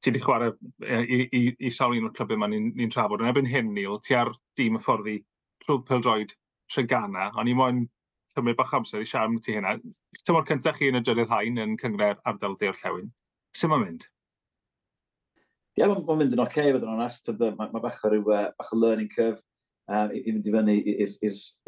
Ti 0.01 0.11
wedi 0.13 0.21
chwarae 0.23 0.53
i, 0.87 1.23
i, 1.35 1.41
i 1.59 1.71
sawl 1.73 1.97
un 1.97 2.07
o'r 2.07 2.13
clybiau 2.15 2.39
yma 2.39 2.47
ni'n 2.51 2.69
ni 2.77 2.87
trafod. 2.91 3.23
Yn 3.23 3.31
ebyn 3.31 3.49
hyn, 3.49 3.73
Neil, 3.75 3.99
ti 4.05 4.15
ar 4.17 4.31
dîm 4.59 4.79
y 4.79 4.83
fforddi 4.83 5.17
Clwb 5.65 5.83
Peldroed 5.89 6.31
Tregana, 6.71 7.27
ond 7.35 7.51
i 7.51 7.55
moyn 7.57 7.83
cymryd 8.35 8.57
bach 8.59 8.73
amser 8.77 9.03
i 9.03 9.07
siarad 9.07 9.33
am 9.33 9.41
ti 9.43 9.57
hynna. 9.57 9.75
Tymor 10.25 10.47
cyntaf 10.47 10.79
chi 10.79 10.89
yn 10.91 10.99
y 11.01 11.03
Drydydd 11.03 11.31
Hain 11.33 11.59
yn 11.61 11.77
cyngre'r 11.81 12.19
ardal 12.31 12.57
Deo'r 12.59 12.79
Llewyn. 12.79 13.11
Sut 13.57 13.71
mae'n 13.71 13.83
mynd? 13.83 14.07
Ie, 15.75 15.83
yeah, 15.83 15.91
mae'n 15.91 16.19
mynd 16.19 16.35
yn 16.35 16.43
oce, 16.43 16.51
okay, 16.51 16.71
fod 16.75 16.85
yn 16.87 16.93
onest. 16.95 17.31
Mae 17.39 17.71
ma 17.73 17.83
bach 17.83 17.99
o 18.07 18.11
ryw 18.11 18.31
uh, 18.31 18.45
bach 18.59 18.71
o 18.71 18.79
learning 18.79 19.11
curve 19.11 19.41
um, 19.91 20.11
i, 20.15 20.23
i 20.23 20.31
fynd 20.31 20.47
i 20.47 20.55
fyny 20.55 20.77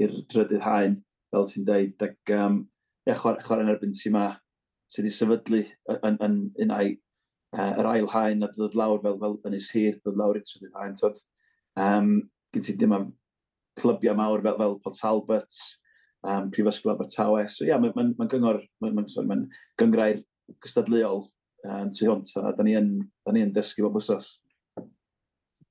i'r 0.06 0.16
drydydd 0.32 0.64
hain 0.64 0.98
fel 1.34 1.50
ti'n 1.50 1.68
dweud, 1.68 2.08
ac 2.08 2.34
um, 2.38 2.62
ia, 3.10 3.18
chwarae, 3.18 3.66
yn 3.66 3.74
erbyn 3.74 3.98
ti 3.98 4.10
yma 4.12 4.30
sydd 4.94 5.08
wedi 5.08 5.16
sefydlu 5.18 5.64
yn, 5.98 6.18
yn, 6.22 6.40
yn 6.62 6.74
ai, 6.74 6.88
uh, 7.58 7.72
yr 7.82 7.90
ail 7.90 8.10
haen 8.14 8.46
a 8.46 8.52
dod 8.54 8.78
lawr 8.78 9.02
fel, 9.04 9.18
fel 9.22 9.40
yn 9.50 9.58
is 9.58 9.72
hir, 9.74 9.98
dod 10.06 10.20
lawr 10.22 10.38
i 10.40 10.44
trydydd 10.46 10.78
haen. 10.78 11.00
Tod, 11.00 11.18
Um, 11.80 12.30
Gyd 12.54 12.68
ti 12.68 12.76
ddim 12.78 12.94
am 12.94 13.06
clybiau 13.80 14.14
mawr 14.18 14.44
fel, 14.46 14.58
fel 14.60 14.76
Port 14.84 15.00
Talbot, 15.00 15.60
um, 16.22 16.52
Prifysgol 16.54 16.94
Abertawe. 16.94 17.48
So 17.50 17.66
ia, 17.66 17.74
yeah, 17.74 17.82
mae'n 17.82 17.96
ma, 17.96 18.04
ma, 18.04 18.18
ma 18.20 18.28
gyngor, 18.30 18.60
mae'n 18.84 19.00
ma, 19.00 19.06
ma, 19.08 19.24
ma 19.32 19.38
gyngrau'r 19.82 20.22
cystadleuol 20.62 21.24
um, 21.66 21.90
tu 21.90 22.10
hwnt, 22.10 22.36
a 22.38 22.54
da 22.54 22.66
ni 22.66 22.76
yn, 22.78 22.94
da 23.26 23.34
ni 23.34 23.42
yn 23.48 23.54
dysgu 23.56 23.88
bob 23.88 23.98
wrthos. 23.98 24.36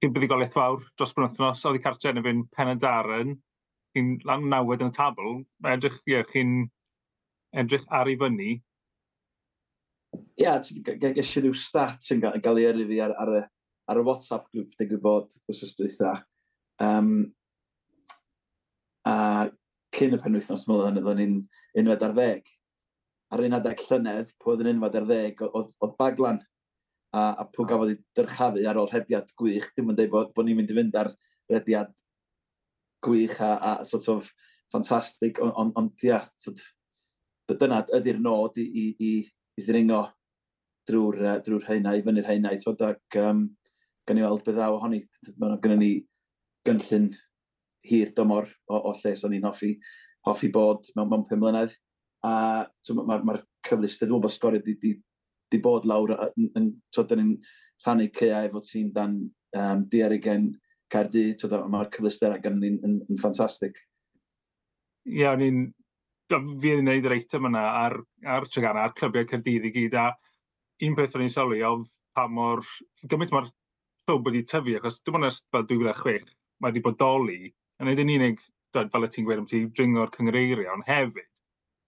Cyn 0.02 0.10
byddigoliaeth 0.16 0.56
fawr 0.56 0.82
dros 0.98 1.14
brwythnos, 1.14 1.62
oedd 1.68 1.78
i 1.78 1.84
cartre 1.84 2.10
yn 2.10 2.18
y 2.18 2.26
fy'n 2.26 2.42
Pen 2.56 2.72
y 2.74 2.76
Darren, 2.82 3.36
chi'n 3.92 4.12
lan 4.28 4.48
nawed 4.50 4.82
yn 4.84 4.92
y 4.92 4.96
tabl, 4.96 5.40
mae 5.62 5.76
edrych, 5.76 5.98
ie, 6.08 6.20
chi'n 6.32 6.52
edrych 7.62 7.84
ar 7.92 8.10
i 8.10 8.16
fyny. 8.20 8.52
Ie, 10.12 10.44
yeah, 10.44 10.58
eisiau 11.12 11.44
rhyw 11.44 11.56
stat 11.56 12.04
yn 12.12 12.22
cael 12.24 12.60
ei 12.60 12.68
yrru 12.70 12.86
fi 12.88 13.00
ar, 13.04 13.14
ar, 13.20 13.32
y, 13.40 13.42
ar 13.92 14.00
y 14.00 14.04
WhatsApp 14.08 14.48
grŵp, 14.52 14.72
dy 14.78 14.88
gwybod, 14.90 15.36
os 15.52 15.62
oes 15.66 15.74
dweitha. 15.78 16.14
Um, 16.82 17.12
a 19.08 19.14
cyn 19.96 20.16
y 20.16 20.20
penwythnos 20.22 20.64
mwy 20.68 20.86
hynny, 20.86 21.04
oedd 21.04 21.20
ni'n 21.20 21.36
unfed 21.82 22.06
ar 22.08 22.16
ddeg. 22.16 22.48
Ar 23.32 23.44
un 23.44 23.58
adeg 23.58 23.84
llynedd, 23.88 24.32
pwy 24.40 24.54
oedd 24.54 24.64
yn 24.64 24.72
unfed 24.74 24.98
ar 25.00 25.08
ddeg, 25.08 25.44
oedd 25.52 25.96
baglan. 26.00 26.40
A, 27.12 27.26
a 27.42 27.44
pwy 27.52 27.68
gafodd 27.68 27.92
ei 27.92 27.98
dyrchafu 28.16 28.64
ar 28.68 28.80
ôl 28.80 28.88
rhediad 28.88 29.28
gwych, 29.36 29.68
dim 29.76 29.92
yn 29.92 29.98
dweud 29.98 30.12
bod, 30.14 30.30
bod 30.36 30.48
ni'n 30.48 30.56
mynd 30.56 30.72
i 30.72 30.76
fynd 30.78 30.96
ar 30.96 31.10
rhediad 31.52 31.92
gwych 33.02 33.40
a, 33.42 33.52
a 33.68 33.72
sort 33.88 34.08
of 34.12 34.30
ffantastig, 34.72 35.40
ond 35.42 35.52
on, 35.56 35.72
on, 35.76 35.90
ia, 36.04 36.22
sort, 36.40 36.62
dyna 37.52 37.82
ydy'r 37.98 38.20
nod 38.22 38.56
i, 38.60 38.64
i, 38.64 38.84
i, 38.96 39.12
i 39.58 39.64
ddringo 39.66 40.04
drwy'r 40.88 41.18
uh, 41.26 41.34
drwy 41.44 41.60
heinau, 41.66 41.98
i 41.98 42.04
fyny'r 42.06 42.26
rheina, 42.26 42.54
i 42.54 42.60
tod, 42.62 42.80
ac 42.86 43.18
um, 43.20 43.44
gan 44.08 44.18
i 44.18 44.24
weld 44.24 44.44
beth 44.46 44.56
ddaw 44.56 44.78
ohoni, 44.78 45.02
mae 45.40 45.58
gynnu 45.62 45.78
ni 45.78 45.92
gynllun 46.66 47.10
hir 47.86 48.12
dymor 48.16 48.48
o, 48.70 48.78
o 48.78 48.94
lle 48.98 49.14
so 49.18 49.30
ni'n 49.30 49.46
hoffi, 49.46 49.76
hoffi 50.26 50.50
bod 50.54 50.86
mewn, 50.96 51.10
mewn 51.10 51.26
pum 51.28 51.42
mlynedd. 51.42 51.74
A 52.26 52.32
mae'r 52.94 53.06
ma, 53.06 53.18
ma 53.26 53.38
cyfleuster, 53.66 54.08
dwi'n 54.10 54.22
bod 54.22 54.34
sgori 54.34 54.62
di, 54.62 54.76
di, 54.82 54.92
di 55.50 55.60
bod 55.62 55.86
lawr, 55.90 56.14
yn, 56.30 56.50
yn, 56.58 56.68
so, 56.94 57.04
dyn 57.06 57.22
ni'n 57.22 57.32
rhannu 57.84 58.10
ceau 58.14 58.48
efo 58.48 58.62
tîm 58.62 58.92
dan 58.94 59.16
um, 59.58 59.86
diarigen 59.90 60.52
Cardydd, 60.92 61.44
mae'r 61.72 61.90
cyfleusterau 61.94 62.42
gan 62.44 62.58
ni'n 62.60 62.78
yn, 62.86 62.98
yn 63.08 63.20
ffantastig. 63.20 63.78
Ie, 65.08 65.22
yeah, 65.22 65.38
ni'n... 65.38 65.70
Fi 66.32 66.70
yn 66.72 66.86
gwneud 66.86 67.04
yr 67.04 67.12
eitem 67.18 67.48
yna 67.50 67.62
ar, 67.82 67.98
ar 68.34 68.46
Trigana, 68.48 68.86
ar 68.86 68.94
clybiau 68.96 69.26
Caerdydd 69.28 69.66
i 69.68 69.72
gyd, 69.74 69.96
a 70.00 70.06
un 70.86 70.94
peth 70.96 71.18
o'n 71.18 71.26
i'n 71.26 71.34
sylwi 71.34 71.60
oedd 71.68 71.90
pa 72.16 72.24
mor... 72.28 72.62
Gymaint 73.10 73.34
mae'r 73.34 73.50
clwb 74.08 74.30
wedi 74.30 74.44
tyfu, 74.48 74.76
achos 74.78 75.02
dim 75.04 75.18
ond 75.18 75.28
ers 75.28 75.42
fel 75.52 75.66
2006, 75.68 76.32
mae 76.62 76.72
wedi 76.72 76.84
bodoli, 76.86 77.52
yn 77.80 77.90
neud 77.90 78.00
yn 78.02 78.14
unig, 78.16 78.40
dod, 78.74 78.88
fel 78.94 79.06
y 79.06 79.10
ti'n 79.12 79.28
gweud, 79.28 79.44
ti 79.50 79.62
dringo'r 79.76 80.12
cyngreirio, 80.16 80.72
ond 80.72 80.88
hefyd, 80.88 81.28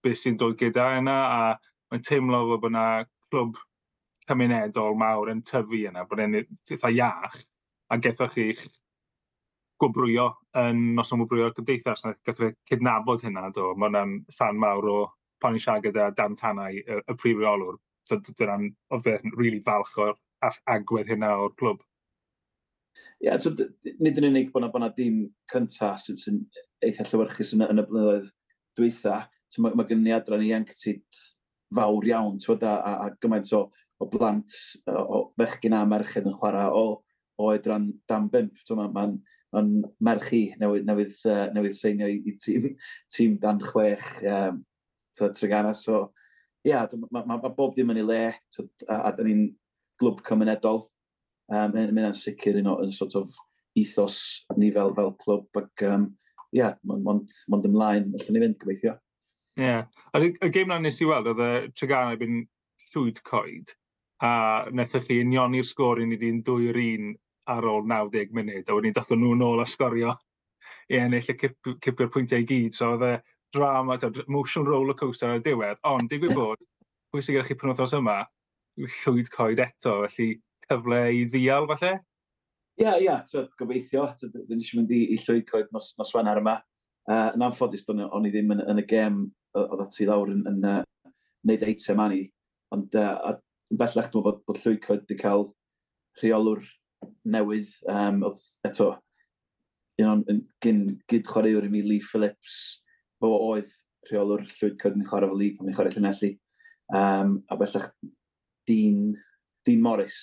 beth 0.05 0.21
sy'n 0.21 0.37
dod 0.41 0.55
gyda 0.59 0.91
yna, 0.99 1.17
a 1.25 1.89
mae'n 1.91 2.05
teimlo 2.05 2.43
fel 2.51 2.61
bod 2.61 2.71
yna 2.71 2.85
clwb 3.31 3.59
cymunedol 4.29 4.97
mawr 5.01 5.33
yn 5.33 5.41
tyfu 5.49 5.81
yna, 5.89 6.05
bod 6.09 6.21
e'n 6.21 6.39
eitha 6.43 6.93
iach, 6.93 7.41
a 7.89 7.97
gethoch 8.01 8.37
chi'ch 8.37 8.65
gwobrwyo 9.81 10.29
yn 10.61 10.81
noson 10.97 11.21
gwobrwyo'r 11.21 11.55
gymdeithas. 11.57 12.05
Gath 12.25 12.41
fe 12.41 12.53
cydnabod 12.69 13.23
hynna, 13.25 13.49
do. 13.55 13.73
Mae 13.75 13.89
hwnna'n 13.89 14.17
rhan 14.37 14.61
mawr 14.61 14.89
o 14.91 14.99
pan 15.41 15.57
i'n 15.57 15.63
siarad 15.63 15.85
gyda 15.85 16.11
Dan 16.17 16.37
Tanau, 16.39 16.75
y, 16.75 17.01
y 17.01 17.17
prif 17.19 17.41
reolwr. 17.41 17.79
So, 18.05 18.19
dyna'n 18.27 18.69
oedd 18.93 19.05
fe'n 19.05 19.33
rili 19.33 19.41
really 19.41 19.61
falch 19.65 19.95
o'r 20.01 20.15
agwedd 20.71 21.09
hynna 21.09 21.31
o'r 21.41 21.53
clwb. 21.59 21.83
Ie, 22.95 23.27
yeah, 23.27 23.39
so, 23.41 23.51
nid 23.99 24.19
yn 24.21 24.29
unig 24.29 24.51
bod 24.53 24.63
yna, 24.63 24.71
bod 24.71 24.97
dim 24.97 25.23
cynta 25.51 25.95
sy'n 25.99 26.19
sy 26.21 26.35
eitha 26.85 27.07
llywyrchus 27.09 27.55
yn, 27.57 27.65
yn 27.65 27.81
y 27.81 27.87
blynyddoedd 27.87 28.29
dwytha. 28.77 29.23
So, 29.49 29.63
mae, 29.65 29.75
mae 29.75 29.89
gen 29.89 30.05
i 30.07 30.13
adran 30.15 30.43
i 30.45 30.51
Ianctid 30.53 31.25
fawr 31.75 32.07
iawn, 32.07 32.37
twyd, 32.39 32.63
a, 32.63 32.75
a, 32.77 32.93
a 33.07 33.09
gymaint 33.23 33.51
o, 33.57 33.65
o 33.99 34.07
blant, 34.11 34.55
o, 34.91 35.01
o 35.01 35.21
bechgyn 35.39 35.75
a 35.75 35.81
merched 35.89 36.29
yn 36.29 36.35
chwarae, 36.37 36.69
o, 36.71 37.01
o 37.41 37.51
edran 37.51 37.89
dan 38.09 38.29
bimp. 38.31 38.61
Mae'n 38.69 38.93
ma, 38.93 39.07
ma 39.07 39.07
ond 39.59 39.85
merch 40.03 40.31
i 40.35 40.43
newydd, 40.61 40.85
newydd, 40.87 41.17
uh, 41.29 41.45
newydd 41.55 41.77
seinio 41.77 42.09
i, 42.11 42.19
i 42.27 42.35
tîm, 42.41 42.67
tîm 43.11 43.37
dan 43.41 43.61
chwech 43.63 44.07
um, 44.31 44.63
Tregana. 45.15 45.73
So, 45.75 46.11
ie, 46.65 46.73
yeah, 46.73 46.87
mae 47.11 47.23
ma, 47.25 47.39
ma 47.39 47.51
bob 47.53 47.75
dim 47.75 47.93
yn 47.93 48.01
ei 48.01 48.07
le, 48.07 48.21
to, 48.55 48.67
a, 48.89 49.05
a 49.09 49.13
da 49.15 49.25
ni'n 49.25 49.47
glwb 50.01 50.21
cymunedol. 50.27 50.83
Um, 51.51 51.75
Mae'n 51.75 51.93
mynd 51.93 52.09
yn 52.09 52.17
sicr 52.17 52.57
un 52.59 52.71
o'n 52.73 52.93
sort 52.95 53.15
of 53.19 53.33
ethos 53.77 54.19
ni 54.57 54.71
fel, 54.73 54.93
fel 54.97 55.13
clwb, 55.21 55.49
ac 55.61 55.85
um, 55.89 56.09
ie, 56.51 56.61
yeah, 56.61 56.75
mond, 56.89 57.31
mond 57.51 57.67
ymlaen, 57.69 58.11
allan 58.17 58.37
ni 58.37 58.43
fynd 58.43 58.59
gobeithio. 58.61 58.97
Ie. 59.59 59.65
Yeah. 59.67 59.87
Y 60.43 60.51
gêm 60.51 60.71
na 60.71 60.81
nes 60.83 60.99
i 61.03 61.07
weld, 61.07 61.29
oedd 61.31 61.43
y 61.43 61.51
Tregana 61.77 62.15
i 62.15 62.19
fynd 62.19 62.47
llwyd 62.91 63.21
coed, 63.27 63.75
a 64.23 64.31
wnaethoch 64.71 65.07
chi 65.07 65.21
unioni'r 65.23 65.67
sgôr 65.67 66.01
i 66.03 66.07
ni 66.09 66.19
di'n 66.19 66.41
2-1 66.47 67.13
ar 67.51 67.67
ôl 67.69 67.85
90 67.85 68.33
munud, 68.35 68.69
a 68.69 68.77
wedyn 68.77 68.95
dathon 68.95 69.21
nhw 69.21 69.35
nôl 69.39 69.61
a 69.61 69.67
sgorio 69.69 70.15
i 70.89 70.99
ennill 71.01 71.31
y 71.31 71.35
cipio'r 71.37 72.11
pwyntiau 72.13 72.43
i 72.43 72.47
gyd. 72.49 72.75
So 72.75 72.93
oedd 72.95 73.05
e 73.07 73.13
drama, 73.55 73.97
motion 74.31 74.65
roller 74.67 74.97
coaster 74.97 75.31
ar 75.31 75.41
y 75.41 75.45
diwedd, 75.45 75.81
ond 75.87 76.09
digwydd 76.11 76.35
bod, 76.37 76.65
pwy 77.13 77.23
sy'n 77.23 77.37
gyda 77.37 77.47
chi 77.47 77.57
penwthos 77.59 77.95
yma, 77.97 78.19
yw 78.81 78.91
llwyd 78.99 79.31
coed 79.33 79.61
eto, 79.63 80.01
felly 80.05 80.35
cyfle 80.67 81.01
i 81.15 81.23
ddial 81.29 81.69
falle? 81.71 81.93
Ie, 82.75 82.83
yeah, 82.83 82.97
ie, 82.99 83.05
yeah, 83.07 83.21
so, 83.29 83.45
gobeithio, 83.59 84.09
dyn 84.33 84.59
eisiau 84.59 84.81
mynd 84.81 84.91
i, 84.91 85.05
i 85.15 85.19
llwyd 85.21 85.45
coed 85.47 85.69
nos, 85.75 85.93
nos 85.99 86.11
Wener 86.15 86.41
yma. 86.41 86.57
Uh, 87.05 87.29
yn 87.37 87.45
anffodus, 87.45 87.85
o'n, 87.93 88.01
on 88.17 88.25
i 88.27 88.31
ddim 88.33 88.51
yn, 88.55 88.63
yn 88.73 88.81
y 88.81 88.85
gem 88.89 89.21
oedd 89.55 89.83
ati 89.85 90.07
lawr 90.09 90.33
yn, 90.33 90.41
yn 90.49 90.63
uh, 90.67 90.79
neud 91.47 91.63
eitem 91.63 92.01
ani, 92.01 92.23
ond 92.75 92.97
uh, 92.99 93.35
yn 93.71 93.79
bellach 93.79 94.09
dwi'n 94.11 94.25
bod, 94.25 94.41
bod 94.49 94.59
llwyd 94.59 94.81
coed 94.83 95.05
wedi 95.05 95.19
cael 95.21 95.45
rheolwr 96.19 96.65
newydd. 97.35 97.71
Um, 97.91 98.23
oedd 98.27 98.41
eto, 98.67 98.91
un 100.01 100.11
o'n 100.11 100.41
gyn, 100.63 100.81
gyd 101.11 101.27
chwaraewr 101.29 101.67
i 101.67 101.71
mi 101.71 101.83
Lee 101.85 102.03
Phillips, 102.03 102.81
fo 103.21 103.31
oedd 103.51 103.71
rheolwr 104.09 104.43
llwyd 104.45 104.79
cyd 104.81 104.97
yn 104.97 105.05
chwarae 105.07 105.29
fel 105.31 105.39
Lee 105.39 105.55
pan 105.57 105.69
ni'n 105.69 105.77
chwarae 105.77 105.93
Llynelli. 105.95 106.33
Um, 106.93 107.39
a 107.49 107.57
bellach 107.57 107.87
Dean, 108.69 109.13
Dean 109.65 109.81
Morris 109.81 110.17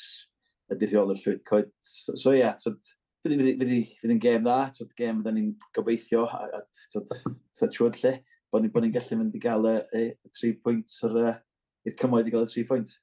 ydy 0.72 0.88
rheolwr 0.88 1.18
llwyd 1.18 1.40
cyd. 1.48 1.72
So 1.86 2.12
ie, 2.12 2.18
so, 2.18 2.34
yeah, 2.36 2.54
tyd, 2.60 2.92
fydd 3.22 4.12
yn 4.14 4.22
gêm 4.22 4.44
dda, 4.46 4.58
tyd 4.76 4.92
gêm 4.98 5.22
fydden 5.22 5.38
ni'n 5.38 5.50
gobeithio, 5.76 6.26
a, 6.26 6.60
a 6.60 6.62
tyd, 6.92 7.10
tyd 7.58 7.76
siwod 7.76 7.98
lle, 8.02 8.16
bod 8.52 8.64
ni'n 8.64 8.86
ni 8.86 8.92
gallu 8.94 9.18
mynd 9.18 9.36
i 9.38 9.42
gael 9.42 9.68
y, 9.70 9.76
y, 9.98 10.04
y 10.12 10.32
tri 10.36 10.52
pwynt 10.60 10.98
i'r 11.08 11.96
cymoedd 11.98 12.28
i 12.28 12.34
gael 12.34 12.46
y 12.46 12.52
tri 12.52 12.66
pwynt. 12.68 12.96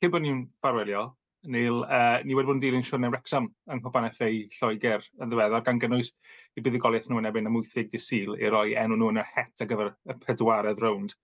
Cyn 0.00 0.12
bod 0.12 0.24
ni'n 0.24 0.46
barwelio, 0.64 1.10
Neil, 1.44 1.82
uh, 1.82 2.20
ni 2.22 2.36
wedi 2.38 2.46
bod 2.46 2.54
yn 2.54 2.60
dilyn 2.62 2.84
siwrnau 2.86 3.10
Wrexham 3.10 3.48
yng 3.66 3.80
Nghwpan 3.80 4.04
FA 4.14 4.28
Lloegr 4.30 5.02
yn 5.18 5.30
ddiweddar 5.32 5.64
gan 5.66 5.80
gynnwys 5.82 6.12
i 6.54 6.62
buddigoliaeth 6.62 7.08
nhw 7.10 7.18
yn 7.18 7.26
ebyn 7.32 7.50
y 7.50 7.52
mwythig 7.54 7.88
di 7.90 7.98
syl 7.98 8.36
i 8.38 8.50
roi 8.52 8.76
enw 8.78 8.98
nhw 8.98 9.08
yn 9.10 9.18
y 9.18 9.24
het 9.26 9.64
ar 9.64 9.70
gyfer 9.72 9.90
y 9.90 10.16
pedwaredd 10.22 10.82
rownd. 10.84 11.16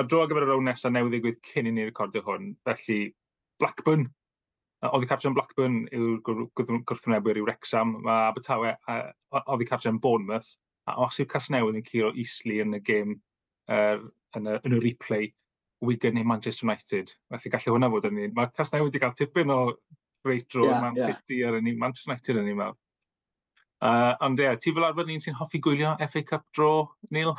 A'r 0.00 0.08
dro 0.08 0.22
ar 0.22 0.30
gyfer 0.30 0.46
y 0.46 0.48
rownd 0.48 0.70
nesaf 0.70 0.94
newydd 0.94 1.12
ddigwydd 1.16 1.42
cyn 1.50 1.68
i 1.68 1.74
ni 1.76 1.84
recordio 1.90 2.24
hwn, 2.24 2.54
felly 2.64 2.98
Blackburn. 3.60 4.08
Oedd 4.86 5.04
i 5.04 5.10
captain 5.10 5.36
Blackburn 5.36 5.78
yw'r 5.98 6.22
gwrthwynebwyr 6.24 7.42
i 7.42 7.44
Wrexham, 7.44 7.98
mae 8.06 8.30
Abertawe 8.30 8.72
oedd 9.42 9.64
i 9.64 9.68
captain 9.68 10.00
Bournemouth, 10.00 10.54
a 10.88 10.96
os 11.04 11.20
yw'r 11.20 11.32
Casnewydd 11.34 11.82
yn 11.82 11.88
curo 11.90 12.14
Isli 12.24 12.62
yn 12.64 12.76
y 12.76 12.80
gêm 12.88 13.16
er, 13.68 14.00
yn, 14.38 14.48
y, 14.48 14.56
yn 14.56 14.76
y 14.76 14.80
replay, 14.88 15.32
Wigan 15.84 16.16
neu 16.16 16.24
Manchester 16.24 16.66
United. 16.66 17.12
Felly 17.32 17.52
gallu 17.52 17.76
hwnna 17.76 17.90
fod 17.92 18.08
yn 18.08 18.24
un. 18.24 18.34
Mae 18.36 18.50
Casnau 18.56 18.86
wedi 18.86 19.02
cael 19.02 19.14
tipyn 19.18 19.52
o 19.52 19.60
great 20.26 20.46
reitro 20.46 20.66
yeah, 20.66 20.80
Man 20.82 20.96
yeah. 20.96 21.12
City 21.12 21.42
ar 21.44 21.58
yni, 21.60 21.76
Manchester 21.78 22.12
United 22.12 22.40
yn 22.42 22.50
un 22.52 22.62
fel. 22.62 22.76
Uh, 23.84 24.12
ond 24.24 24.40
ie, 24.40 24.46
yeah, 24.48 24.56
ti 24.60 24.72
fel 24.72 24.86
arfer 24.88 25.06
ni'n 25.06 25.22
sy'n 25.22 25.36
hoffi 25.36 25.60
gwylio 25.62 25.94
FA 26.10 26.22
Cup 26.26 26.46
draw, 26.56 26.86
Neil? 27.12 27.34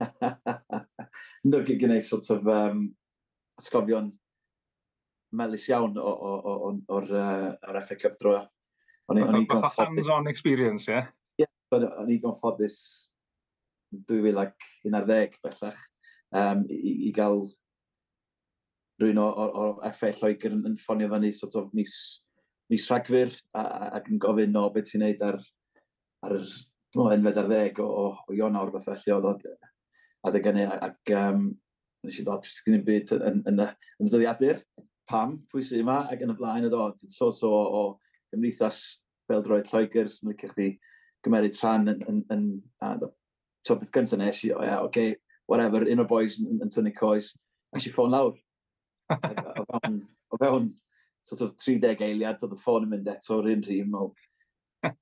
Ynddo 1.44 1.62
gyda 1.66 2.00
sort 2.04 2.28
of 2.34 2.48
um, 2.48 2.84
atgofion 3.60 4.10
melus 5.36 5.66
iawn 5.70 5.96
o'r 6.00 7.12
uh, 7.22 7.80
FA 7.86 7.96
Cup 7.96 8.18
dro. 8.20 8.40
Fatha 9.10 9.86
hands-on 9.86 10.28
experience, 10.30 10.86
ie? 10.90 11.00
Ie, 11.42 11.48
o'n 11.74 12.12
i 12.12 12.18
gonfodus 12.22 12.76
2011 14.06 15.40
bellach 15.42 15.80
um, 16.36 16.62
i, 16.70 16.94
i 17.08 17.12
gael 17.14 17.42
rhywun 19.00 19.20
o, 19.22 19.28
o, 19.28 19.46
o 19.64 19.92
FA 19.96 20.10
Lloegr 20.16 20.54
yn, 20.56 20.64
yn 20.68 20.76
ffonio 20.80 21.08
fyny 21.12 21.32
sort 21.36 21.56
of 21.60 21.70
mis, 21.76 21.94
mis 22.72 22.86
rhagfyr 22.90 23.32
ac 23.56 24.10
yn 24.10 24.20
gofyn 24.22 24.58
o 24.60 24.66
beth 24.74 24.90
ti'n 24.90 25.04
neud 25.04 25.24
ar, 25.26 25.40
ar 26.26 26.36
no, 26.96 27.08
enfed 27.14 27.40
ar 27.40 27.50
ddeg 27.50 27.80
o, 27.82 27.88
o, 27.88 28.06
o 28.26 28.36
Ionawr 28.36 28.72
fath 28.74 28.88
felly 29.04 29.16
oedd 29.16 29.50
adeg 30.28 30.50
yna 30.52 30.68
ac 30.76 31.14
um, 31.16 31.48
nes 32.04 32.20
i 32.20 32.24
ddod 32.24 32.46
sgyn 32.48 32.78
i'n 32.78 32.86
byd 32.86 33.14
yn, 33.16 33.26
yn, 33.30 33.42
yn, 33.52 33.62
yn 33.66 34.08
y 34.08 34.12
dyddiadur 34.12 34.62
pam 35.10 35.38
pwy 35.50 35.64
sy'n 35.64 35.82
yma 35.84 36.02
ac 36.12 36.24
yn 36.24 36.34
y 36.34 36.36
blaen 36.38 36.68
y 36.68 36.72
ddod 36.72 37.00
so 37.12 37.30
so 37.34 37.50
o, 37.52 37.62
o 37.80 38.34
gymdeithas 38.34 38.82
Beldroed 39.30 39.70
Lloegr 39.70 40.10
sy'n 40.12 40.32
licio 40.32 40.50
chdi 40.52 40.70
gymeryd 41.24 41.56
rhan 41.60 41.88
yn, 41.92 42.04
yn, 42.08 42.22
yn, 42.34 42.46
yn 42.86 43.08
so 43.66 43.76
beth 43.76 43.92
gyntaf 43.94 44.20
nes 44.20 44.44
i, 44.46 44.52
o 44.56 44.62
ia, 44.64 44.78
oce, 44.80 44.86
okay, 44.88 45.16
whatever, 45.50 45.84
un 45.84 46.02
o'r 46.02 46.08
boys 46.08 46.38
yn, 46.40 46.60
yn 46.64 46.72
tynnu 46.72 46.92
coes, 46.96 47.32
a 47.74 47.80
si 47.82 47.92
ffôn 47.92 48.12
lawr, 48.14 48.36
o 49.10 49.64
fewn, 49.70 50.00
o 50.30 50.40
fewn 50.40 50.68
sort 51.26 51.44
of 51.46 51.54
30 51.60 52.04
eiliad, 52.06 52.42
oedd 52.42 52.56
y 52.56 52.60
ffôn 52.60 52.86
yn 52.86 52.92
mynd 52.94 53.10
eto 53.12 53.38
o'r 53.38 53.50
un 53.52 53.64
rhywun 53.66 53.94
mol. 53.94 54.12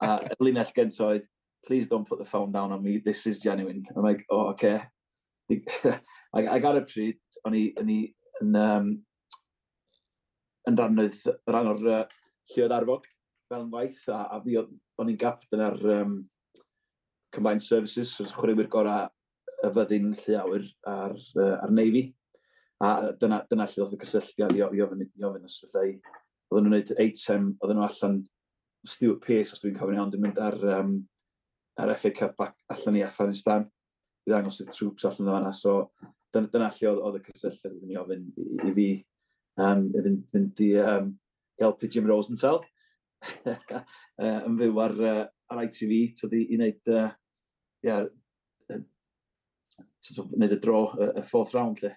A 0.05 0.19
y 0.27 0.39
linell 0.43 0.73
gyntaf 0.77 1.05
oedd, 1.07 1.27
please 1.67 1.89
don't 1.91 2.09
put 2.09 2.19
the 2.19 2.25
phone 2.29 2.53
down 2.53 2.73
on 2.73 2.83
me, 2.83 2.99
this 2.99 3.27
is 3.27 3.41
genuine. 3.41 3.83
I'm 3.95 4.03
like, 4.03 4.25
oh, 4.31 4.49
okay. 4.49 4.83
I, 5.51 6.47
I 6.47 6.59
got 6.59 6.77
a 6.77 6.83
pryd, 6.83 7.21
o'n 7.47 7.57
i, 7.57 7.69
o'n 7.81 7.93
i 7.93 8.01
yn, 8.43 8.57
um, 8.57 8.91
yn 10.69 10.79
rannoedd, 10.79 11.23
rhan 11.49 11.71
o'r 11.73 11.87
uh, 11.89 12.03
llyod 12.53 12.75
arfog 12.75 13.07
fel 13.49 13.65
yn 13.65 13.73
waith, 13.73 14.03
a, 14.13 14.27
a 14.35 14.41
fi 14.45 14.59
o'n 14.61 15.09
i'n 15.13 15.21
gapten 15.21 15.63
ar 15.65 15.79
um, 15.99 16.19
Combined 17.35 17.65
Services, 17.65 18.17
chwaraewyr 18.37 18.69
gorau 18.73 19.09
y 19.65 19.71
fyddin 19.75 20.13
lleawyr 20.23 20.67
ar, 20.89 21.17
uh, 21.41 21.55
ar 21.63 21.73
Navy. 21.75 22.09
A 22.85 23.13
dyna, 23.19 23.41
dyna 23.51 23.67
lle 23.67 23.85
oedd 23.85 23.97
y 23.97 24.01
cysylltiad 24.05 24.55
i, 24.55 24.63
i 24.63 24.83
ofyn, 24.85 25.03
i 25.03 25.27
ofyn 25.27 25.49
os 25.49 25.59
felly. 25.65 25.97
Oedden 26.49 26.69
nhw'n 26.69 26.77
gwneud 26.77 26.93
eitem, 27.03 27.49
oedden 27.59 27.81
nhw 27.81 27.87
allan 27.89 28.21
Stuart 28.87 29.25
Pearce, 29.25 29.57
os 29.57 29.63
dwi'n 29.65 29.77
cofyn 29.77 29.99
iawn, 29.99 30.13
dwi'n 30.13 30.25
mynd 30.25 30.39
ar, 30.43 30.59
um, 30.79 30.95
ar 31.83 31.93
FA 31.99 32.13
Cup 32.15 32.45
allan 32.47 33.01
i 33.01 33.05
Afghanistan 33.07 33.67
i 34.27 34.31
ddangos 34.31 34.61
i'r 34.63 34.71
troops 34.73 35.09
allan 35.09 35.33
yna. 35.41 35.53
So, 35.57 35.91
dyna, 36.35 36.51
dyna 36.53 36.71
lle 36.77 36.95
oedd 36.95 37.19
y 37.19 37.25
cysylltiad 37.27 37.75
iddyn 37.75 37.93
ni 37.93 37.99
ofyn 38.01 38.27
i, 38.31 38.49
i 38.71 38.75
fi 38.77 38.89
um, 39.59 39.87
i 39.91 40.05
fynd, 40.05 40.25
fynd 40.33 40.65
i 40.65 40.73
um, 40.85 41.13
helpu 41.61 41.91
Jim 41.91 42.07
Rosenthal 42.09 42.63
yn 44.23 44.59
fyw 44.61 44.83
ar, 44.85 44.95
uh, 45.03 45.23
ar 45.51 45.63
ITV 45.65 45.95
tydi, 46.21 46.45
i 46.47 46.59
wneud, 46.59 46.91
uh, 46.95 47.09
yeah, 47.87 48.05
uh, 48.71 48.83
wneud 50.37 50.55
y 50.55 50.61
dro, 50.63 50.85
y 50.95 51.11
y 51.19 51.25
fourth 51.27 51.57
round 51.57 51.83
lle. 51.83 51.97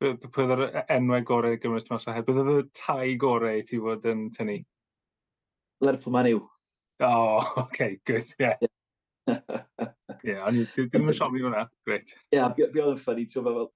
Pwydd 0.00 0.54
yr 0.54 0.62
e-, 0.64 0.84
enwau 0.94 1.24
gorau 1.28 1.58
gymryd 1.60 1.88
Mas 1.92 2.06
o 2.08 2.14
Hedd? 2.16 2.28
Bydd 2.28 2.48
y 2.48 2.60
tai 2.78 3.16
gorau 3.20 3.60
ti 3.68 3.80
fod 3.84 4.06
yn 4.08 4.28
tynnu? 4.32 4.56
Lerpwl 5.84 6.14
ma'n 6.14 6.28
i'w. 6.30 6.40
O, 6.40 7.10
oh, 7.10 7.50
okay, 7.66 7.98
good, 8.08 8.32
ie. 8.40 8.48
Yeah. 8.48 8.70
Ie, 10.24 10.38
ond 10.46 10.62
ddim 10.76 11.04
yn 11.04 11.16
siomi 11.16 11.44
hwnna, 11.44 11.66
greit. 11.88 12.14
Ie, 12.30 12.38
yeah, 12.38 12.48
bi 12.56 12.64
oedd 12.64 12.94
yn 12.94 13.00
ffynnu, 13.00 13.26
ti'n 13.28 13.46
fel, 13.46 13.68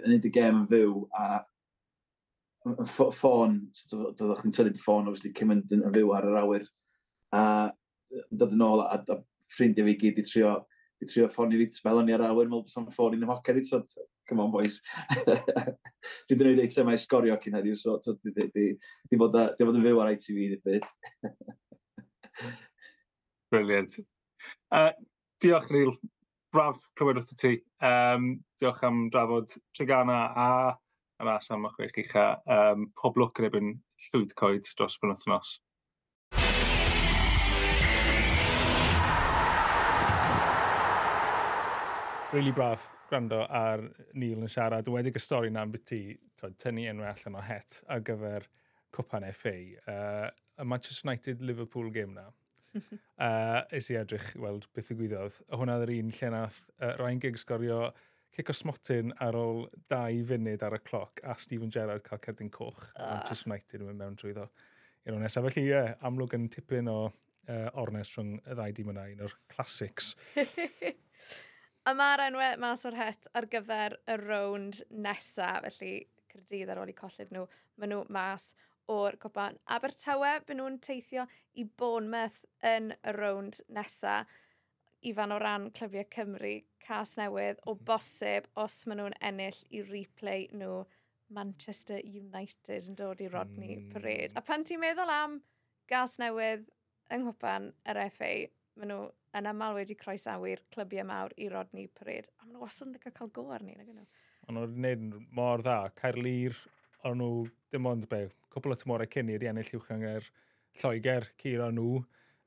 yn 0.00 0.16
y 0.18 0.32
gem 0.34 0.60
yn 0.64 0.68
fyw, 0.70 0.98
a 1.14 1.40
ffôn, 2.90 3.56
doeddech 3.92 4.42
chi'n 4.42 4.56
tynnu'r 4.56 4.82
ffôn, 4.82 5.08
obviously, 5.10 5.32
cym 5.36 5.54
yn 5.54 5.62
fyw 5.94 6.14
ar 6.16 6.26
yr 6.28 6.40
awyr, 6.42 6.66
a 7.34 7.44
dod 8.34 8.58
yn 8.58 8.66
ôl, 8.66 8.82
a, 8.82 8.98
a 8.98 9.20
ffrindiau 9.54 9.86
fi 9.90 9.96
gyd 10.02 10.20
i 10.20 10.26
trio 10.26 10.56
i 11.00 11.08
trio 11.08 11.28
ffordd 11.32 11.56
i 11.56 11.60
fi 11.62 11.82
fel 11.84 12.00
o'n 12.00 12.10
i 12.10 12.16
ar 12.16 12.24
awyr, 12.28 12.50
mewn 12.50 12.64
bod 12.66 12.94
ffordd 12.94 13.16
i'n 13.16 13.26
ymhocer 13.26 13.60
i, 13.60 13.64
so, 13.66 13.82
come 14.28 14.44
on 14.44 14.52
boys. 14.54 14.78
dwi 15.16 15.64
wedi 16.30 16.40
gwneud 16.42 16.62
eitem 16.64 16.92
a'i 16.92 17.00
sgorio 17.00 17.38
cyn 17.42 17.58
heddiw, 17.58 17.78
so 17.80 17.98
di, 18.22 18.34
di, 18.36 18.48
di, 18.54 18.66
di 19.10 19.20
bod 19.20 19.38
yn 19.40 19.86
fyw 19.86 20.02
ar 20.02 20.12
ITV 20.14 20.44
i 20.44 20.50
ddibyd. 20.54 20.88
Brilliant. 23.50 23.98
Uh, 24.70 24.92
diolch, 25.42 25.70
Neil. 25.74 25.94
Braf 26.50 26.78
clywed 26.98 27.20
wrth 27.20 27.34
ti. 27.38 27.56
Um, 27.86 28.32
diolch 28.60 28.82
am 28.86 29.04
drafod 29.14 29.52
Tregana 29.76 30.20
a 30.34 30.46
yr 31.20 31.30
as 31.36 31.50
am 31.54 31.68
y 31.68 31.72
chwech 31.76 31.98
ucha. 32.02 32.26
Um, 32.50 32.88
pob 32.98 33.18
lwc 33.20 33.42
yn 33.42 33.50
ebyn 33.50 33.74
llwyd 34.08 34.34
coed 34.40 34.70
dros 34.78 34.98
y 35.02 35.10
nos. 35.10 35.58
really 42.32 42.52
braf 42.52 42.86
gwrando 43.08 43.40
ar 43.50 43.82
Neil 44.14 44.42
yn 44.44 44.50
siarad. 44.50 44.88
Wedi 44.92 45.10
y 45.10 45.22
stori 45.22 45.50
na'n 45.50 45.72
byty 45.72 46.00
tynnu 46.62 46.84
enw 46.90 47.06
allan 47.08 47.38
o 47.40 47.42
het 47.42 47.80
ar 47.90 48.04
gyfer 48.06 48.46
cwpan 48.94 49.26
FA. 49.34 49.54
Uh, 49.82 50.28
y 50.60 50.66
Manchester 50.66 51.08
United-Liverpool 51.08 51.90
game 51.94 52.14
na. 52.14 52.28
uh, 52.78 53.62
is 53.74 53.90
i 53.90 53.96
edrych 53.98 54.28
weld 54.38 54.68
beth 54.76 54.92
y 54.94 54.98
gwyddoedd. 55.00 55.40
Hwna 55.50 55.80
dd'r 55.80 55.94
un 55.96 56.12
lle 56.14 56.30
nath 56.36 56.60
uh, 56.78 56.92
Ryan 57.00 57.22
Giggs 57.24 57.46
gorio 57.48 57.80
cic 58.36 58.52
o 58.52 58.54
smotyn 58.54 59.10
ar 59.26 59.34
ôl 59.34 59.64
dau 59.90 60.22
funud 60.28 60.62
ar 60.62 60.78
y 60.78 60.82
cloc 60.86 61.24
a 61.26 61.34
Stephen 61.42 61.74
Gerrard 61.74 62.06
cael 62.06 62.22
cerdyn 62.22 62.52
coch. 62.54 62.86
Uh. 62.94 63.16
Manchester 63.16 63.50
United 63.50 63.82
yn 63.82 63.90
mynd 63.90 64.04
mewn 64.04 64.18
trwy 64.20 64.36
ddo. 64.38 64.46
I'r 65.02 65.16
o'n 65.16 65.24
nesaf, 65.24 65.48
felly 65.48 65.66
ie, 65.66 65.72
yeah, 65.72 65.94
amlwg 66.06 66.38
yn 66.38 66.46
tipyn 66.52 66.90
o 66.92 66.98
uh, 67.08 67.68
ornes 67.80 68.14
rhwng 68.14 68.36
y 68.44 68.54
ddau 68.54 68.76
dim 68.76 68.94
yna, 68.94 69.10
un 69.16 69.26
o'r 69.26 69.38
classics. 69.50 70.14
A 71.90 71.94
mae'r 71.98 72.20
enwau 72.28 72.58
mas 72.62 72.84
o'r 72.86 72.94
het 72.94 73.26
ar 73.34 73.48
gyfer 73.50 73.96
y 74.12 74.14
rownd 74.20 74.76
nesaf, 75.02 75.64
felly 75.64 76.04
Cyrdydd 76.30 76.70
ar 76.70 76.78
ôl 76.78 76.92
i 76.92 76.94
colled 76.94 77.32
nhw, 77.34 77.48
maen 77.82 77.90
nhw 77.90 78.04
mas 78.14 78.52
o'r 78.94 79.16
copan. 79.18 79.58
Abertawe, 79.76 80.36
byd 80.46 80.60
nhw'n 80.60 80.76
teithio 80.86 81.24
i 81.58 81.64
Bournemouth 81.82 82.44
yn 82.70 82.92
y 82.94 83.14
rownd 83.16 83.58
nesaf. 83.74 84.30
Ifan 85.10 85.34
o 85.34 85.40
ran 85.42 85.66
clybiau 85.74 86.06
Cymru, 86.14 86.52
cas 86.86 87.16
newydd, 87.18 87.58
o 87.66 87.74
bosib 87.74 88.46
os 88.54 88.78
maen 88.86 89.02
nhw'n 89.02 89.18
ennill 89.32 89.60
i 89.74 89.82
replay 89.90 90.46
nhw 90.62 90.84
Manchester 91.34 91.98
United 92.06 92.86
yn 92.92 93.00
dod 93.02 93.24
i 93.24 93.32
Rodney 93.34 93.80
mm. 93.80 93.90
Parade. 93.96 94.30
A 94.38 94.46
pan 94.46 94.62
ti'n 94.62 94.84
meddwl 94.86 95.10
am 95.16 95.40
gas 95.90 96.20
newydd 96.22 96.70
yng 97.10 97.26
Nghwpan 97.26 97.72
yr 97.90 98.04
FA, 98.14 98.34
maen 98.80 98.92
nhw 98.94 99.00
yn 99.38 99.48
aml 99.50 99.76
wedi 99.76 99.96
croesawu'r 99.98 100.62
clybiau 100.74 101.06
mawr 101.08 101.34
i 101.36 101.48
Rodney 101.52 101.88
Parade. 101.92 102.32
A 102.40 102.44
maen 102.46 102.56
nhw 102.56 102.64
wastad 102.64 102.88
yn 102.88 102.96
lygo 102.96 103.12
cael 103.16 103.32
go 103.36 103.46
arni, 103.54 103.76
nag 103.76 103.90
nhw. 103.92 104.06
Ond 104.48 104.56
nhw'n 104.56 104.76
gwneud 104.76 105.26
mor 105.36 105.64
dda, 105.64 105.76
Caerlir, 105.98 106.56
ond 107.06 107.20
nhw 107.20 107.44
dim 107.72 107.88
ond 107.90 108.08
be, 108.10 108.22
cwbl 108.54 108.74
o 108.74 108.78
tymorau 108.80 109.10
cyn 109.12 109.32
i'r 109.34 109.44
ennill 109.50 109.68
uwch 109.76 109.84
uwchyngar 109.84 110.30
Lloegr, 110.80 111.28
Ciro 111.40 111.68
nhw. 111.74 112.00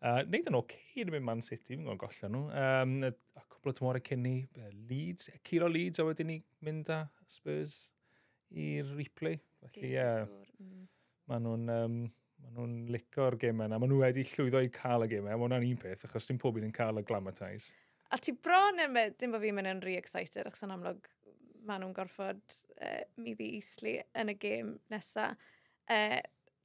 Uh, 0.03 0.19
neud 0.27 0.49
yn 0.49 0.57
oce 0.59 0.75
okay, 0.75 1.03
yn 1.05 1.13
mynd 1.13 1.27
Man 1.29 1.43
City, 1.45 1.75
fi'n 1.75 1.85
gwybod 1.85 2.01
golla 2.01 2.31
nhw. 2.33 2.43
Um, 2.63 2.97
a 3.39 3.45
cwbl 3.45 3.71
o 3.71 3.75
tymorau 3.77 4.03
cyn 4.09 4.27
i, 4.27 4.35
Leeds, 4.89 5.29
Ciro 5.47 5.69
Leeds, 5.71 6.01
a 6.01 6.07
wedyn 6.07 6.31
ni 6.33 6.39
mynd 6.65 6.91
â 6.91 7.03
Spurs 7.31 7.77
i'r 8.51 8.89
replay. 8.97 9.39
Felly, 9.63 9.85
ie, 9.85 9.93
yeah, 9.95 10.25
mm. 10.59 10.83
maen 11.31 11.47
nhw'n 11.47 11.73
um, 11.77 11.97
Maen 12.43 12.57
nhw'n 12.57 12.75
licio'r 12.93 13.37
gemau 13.41 13.69
yna. 13.69 13.79
Maen 13.81 13.91
nhw 13.93 14.03
wedi 14.03 14.25
llwyddo 14.27 14.61
i 14.63 14.69
cael 14.73 15.07
y 15.07 15.09
gemau. 15.15 15.31
Mae 15.31 15.41
hwnna'n 15.45 15.65
un 15.69 15.81
peth, 15.81 16.05
achos 16.07 16.29
dim 16.29 16.39
pob 16.41 16.59
un 16.59 16.67
yn 16.67 16.75
cael 16.75 17.01
y 17.01 17.05
glamatise. 17.07 17.73
A 18.13 18.19
ti 18.21 18.35
bron 18.35 18.83
yn 18.83 18.93
mynd, 18.93 19.17
dim 19.17 19.33
bod 19.33 19.41
fi'n 19.41 19.57
mynd 19.57 19.71
yn 19.71 19.81
re-excited, 19.81 20.45
achos 20.45 20.65
yn 20.67 20.75
amlwg 20.75 21.09
maen 21.65 21.81
nhw'n 21.81 21.95
gorfod 21.95 22.43
uh, 22.83 23.01
middi 23.23 23.53
isli 23.57 23.95
yn 24.19 24.33
y 24.33 24.37
gêm 24.37 24.75
nesaf. 24.93 25.39
Uh, 25.89 26.19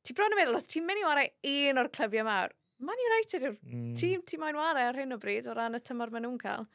ti 0.04 0.14
bron 0.18 0.34
yn 0.34 0.42
meddwl, 0.42 0.58
os 0.58 0.68
ti'n 0.68 0.84
mynd 0.86 1.00
i 1.00 1.06
wario 1.06 1.54
un 1.70 1.82
o'r 1.82 1.92
clybiau 1.94 2.26
mawr, 2.26 2.54
Man 2.78 3.00
United 3.02 3.42
yw'r 3.42 3.56
mm. 3.58 3.94
tîm 3.98 4.20
ti 4.26 4.38
moyn 4.38 4.58
wario 4.58 4.90
ar 4.90 4.98
hyn 5.00 5.14
o 5.14 5.18
bryd 5.18 5.48
o 5.50 5.54
ran 5.56 5.74
y 5.74 5.80
tymor 5.82 6.12
maen 6.14 6.28
nhw'n 6.28 6.38
cael. 6.42 6.68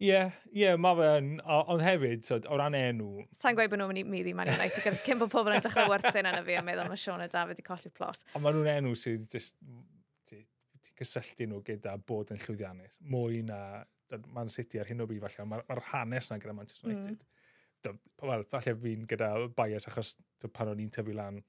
Ie, 0.00 0.08
yeah, 0.08 0.36
ie, 0.48 0.62
yeah, 0.62 0.78
mae 0.80 0.96
fe 0.96 1.08
yn, 1.18 1.26
ond 1.44 1.82
hefyd, 1.84 2.22
so, 2.24 2.38
o 2.48 2.56
ran 2.56 2.72
enw... 2.72 3.20
Sa'n 3.36 3.56
gweud 3.58 3.68
bod 3.68 3.82
nhw'n 3.82 3.90
mynd 3.92 4.00
i 4.00 4.04
myddi 4.08 4.32
Man 4.36 4.48
United, 4.48 4.80
gyda 4.80 4.96
cyn 5.04 5.18
bod 5.20 5.28
pobl 5.34 5.52
yn 5.52 5.60
dechrau 5.60 5.90
werthu'n 5.92 6.28
yna 6.30 6.38
fi 6.46 6.54
a 6.56 6.62
meddwl 6.64 6.88
mae 6.88 7.00
Sean 7.02 7.20
a 7.20 7.26
David 7.28 7.60
i 7.60 7.64
colli 7.66 7.92
plot. 7.92 8.22
Ond 8.32 8.46
mae 8.46 8.56
nhw'n 8.56 8.70
enw 8.72 8.94
sydd 8.96 9.26
just, 9.28 9.58
ti'n 10.30 10.46
cysylltu 11.02 11.50
nhw 11.50 11.60
gyda 11.66 11.98
bod 12.08 12.32
yn 12.32 12.40
llwyddiannus, 12.40 12.96
mwy 13.12 13.42
na 13.44 13.58
Man 14.32 14.48
City 14.48 14.80
ar 14.80 14.88
hyn 14.88 15.04
o 15.04 15.08
bryd, 15.10 15.20
falle, 15.26 15.46
mae'r 15.52 15.66
ma 15.68 15.84
hanes 15.90 16.30
na 16.32 16.40
gyda 16.40 16.56
Manchester 16.56 16.88
mm. 16.88 16.96
United. 16.96 17.28
Mm. 17.84 18.00
Wel, 18.32 18.46
falle 18.54 18.76
fi'n 18.86 19.04
gyda 19.12 19.30
bias 19.60 19.88
achos 19.92 20.14
pan 20.48 20.72
o'n 20.72 20.80
i'n 20.80 20.94
tyfu 20.96 21.12
lan, 21.16 21.42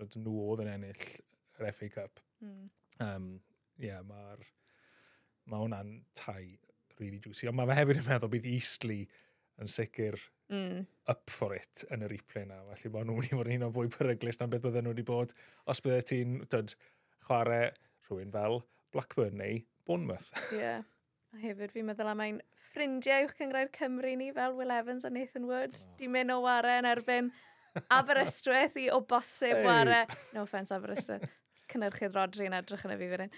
nhw 0.00 0.38
oedd 0.46 0.64
yn 0.64 0.72
ennill 0.78 1.04
yr 1.60 1.68
FA 1.76 1.92
Cup. 1.98 2.24
Mm. 2.40 2.72
Um, 3.04 3.30
yeah, 3.76 4.00
mae'r... 4.08 4.48
Mae 5.50 5.64
hwnna'n 5.64 5.94
tai 6.14 6.56
really 7.00 7.20
juicy. 7.22 7.48
Ond 7.50 7.58
mae 7.58 7.70
fe 7.70 7.80
hefyd 7.80 8.02
yn 8.02 8.08
meddwl 8.08 8.32
bydd 8.34 8.48
Eastley 8.50 9.02
yn 9.60 9.70
sicr 9.70 10.16
mm. 10.52 10.86
up 11.12 11.30
for 11.30 11.54
it 11.56 11.84
yn 11.92 12.04
yr 12.06 12.14
replay 12.14 12.46
na. 12.48 12.60
Felly 12.70 12.92
mae 12.94 13.08
nhw'n 13.08 13.18
mynd 13.20 13.30
i 13.30 13.36
fod 13.36 13.50
yn 13.50 13.58
un 13.58 13.66
o'n 13.68 13.74
fwy 13.76 13.90
peryglis 13.94 14.40
na 14.40 14.48
beth 14.50 14.64
bydden 14.66 14.86
nhw 14.86 14.94
wedi 14.94 15.06
bod 15.08 15.34
os 15.70 15.82
bydde 15.84 16.06
ti'n 16.10 16.38
chwarae 17.26 17.68
rhywun 18.08 18.32
fel 18.34 18.62
Blackburn 18.94 19.38
neu 19.40 19.60
Bournemouth. 19.86 20.30
Ie. 20.52 20.62
yeah. 20.62 20.88
A 21.30 21.38
hefyd 21.38 21.70
fi'n 21.70 21.86
meddwl 21.86 22.10
am 22.10 22.22
ein 22.24 22.40
ffrindiau 22.72 23.22
i'w 23.22 23.34
cyngrair 23.38 23.68
Cymru 23.76 24.16
ni 24.18 24.32
fel 24.34 24.56
Will 24.58 24.72
Evans 24.74 25.06
a 25.06 25.12
Nathan 25.14 25.46
Wood. 25.46 25.76
Oh. 25.78 25.92
Di 26.00 26.08
mynd 26.10 26.34
o 26.34 26.40
warau 26.42 26.80
yn 26.80 26.88
erbyn 26.90 27.30
Aberystwyth 27.98 28.74
i 28.82 28.88
o 28.90 28.98
bosib 29.06 29.60
hey. 29.60 29.66
warau. 29.68 30.18
No 30.34 30.42
offence 30.42 30.74
Aberystwyth. 30.74 31.28
Cynnyrchydd 31.70 32.16
Rodri 32.18 32.48
yn 32.50 32.56
edrych 32.58 32.82
yn 32.88 32.96
y 32.96 32.98
fi 32.98 33.10
fan 33.12 33.36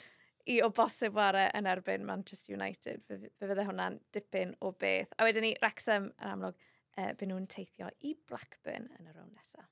i 0.50 0.58
o 0.62 0.70
bosib 0.74 1.14
ware 1.14 1.46
yn 1.54 1.68
erbyn 1.70 2.06
Manchester 2.06 2.56
United. 2.56 3.02
Fe, 3.06 3.18
fe 3.38 3.48
fydde 3.50 3.66
hwnna'n 3.68 3.98
dipyn 4.14 4.56
o 4.60 4.72
beth. 4.74 5.12
A 5.18 5.28
wedyn 5.28 5.46
ni, 5.46 5.52
Wrexham 5.62 6.10
yn 6.16 6.32
amlwg, 6.32 6.58
e, 6.96 7.12
byd 7.18 7.30
nhw'n 7.30 7.46
teithio 7.52 7.90
i 8.08 8.16
Blackburn 8.28 8.88
yn 8.98 9.06
y 9.06 9.14
rown 9.14 9.30
nesaf. 9.36 9.68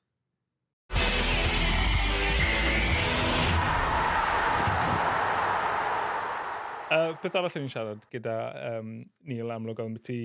Uh, 6.90 7.12
beth 7.22 7.36
arall 7.38 7.54
ni'n 7.54 7.70
siarad 7.70 8.06
gyda 8.10 8.36
um, 8.72 8.94
Neil 9.30 9.52
Amlwg 9.54 9.82
oedd 9.82 9.98
beth 9.98 10.10
i 10.10 10.22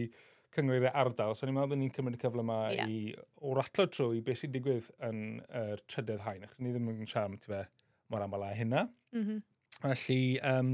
cyngreir 0.55 0.87
ardal, 0.93 1.35
so 1.37 1.45
ni'n 1.45 1.57
meddwl 1.57 1.73
bod 1.73 1.81
ni'n 1.81 1.91
cymryd 1.93 2.17
y 2.17 2.21
cyfle 2.21 2.41
yma 2.45 2.59
yeah. 2.73 2.89
i 2.89 3.41
o 3.41 3.53
ratlo 3.57 3.85
trwy 3.91 4.21
beth 4.25 4.39
sy'n 4.41 4.53
digwydd 4.53 4.87
yn 5.05 5.19
yr 5.45 5.75
er 5.75 5.83
trydydd 5.89 6.23
hain, 6.25 6.45
achos 6.47 6.61
ni 6.63 6.71
ddim 6.73 6.89
yn 6.93 7.03
siarad 7.09 7.33
am 7.33 7.41
ti 7.41 7.53
fe 7.53 7.65
mor 8.13 8.25
aml 8.25 8.45
a 8.45 8.53
hynna. 8.57 8.87
Mm 9.13 9.25
-hmm. 9.25 9.43
Felly, 9.81 10.39
um, 10.45 10.71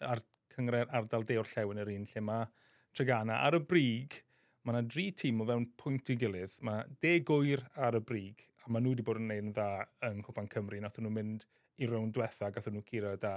ar 0.00 0.22
cyngor 0.54 0.86
ardal 0.94 1.26
de 1.28 1.38
o'r 1.40 1.50
llewn 1.50 1.82
yr 1.82 1.92
un 1.92 2.06
lle 2.08 2.22
mae 2.24 2.48
Tregana. 2.96 3.40
Ar 3.44 3.58
y 3.58 3.62
brig, 3.72 4.20
mae 4.64 4.76
yna 4.76 4.88
dri 4.88 5.10
tîm 5.12 5.42
o 5.42 5.46
fewn 5.48 5.68
pwynt 5.80 6.12
i 6.14 6.18
gilydd. 6.20 6.56
Mae 6.66 6.86
de 7.04 7.18
gwyr 7.28 7.64
ar 7.88 7.98
y 7.98 8.02
brig, 8.06 8.46
a 8.64 8.70
maen 8.70 8.86
nhw 8.86 8.94
wedi 8.94 9.06
bod 9.06 9.20
yn 9.20 9.28
neud 9.30 9.44
yn 9.44 9.54
dda 9.56 9.68
yn 10.08 10.22
Cwpan 10.26 10.50
Cymru. 10.52 10.80
Nath 10.82 10.98
nhw 11.02 11.12
mynd 11.12 11.46
i 11.82 11.88
rown 11.90 12.12
diwetha, 12.14 12.50
gath 12.54 12.70
nhw 12.72 12.84
curo 12.88 13.14
da 13.20 13.36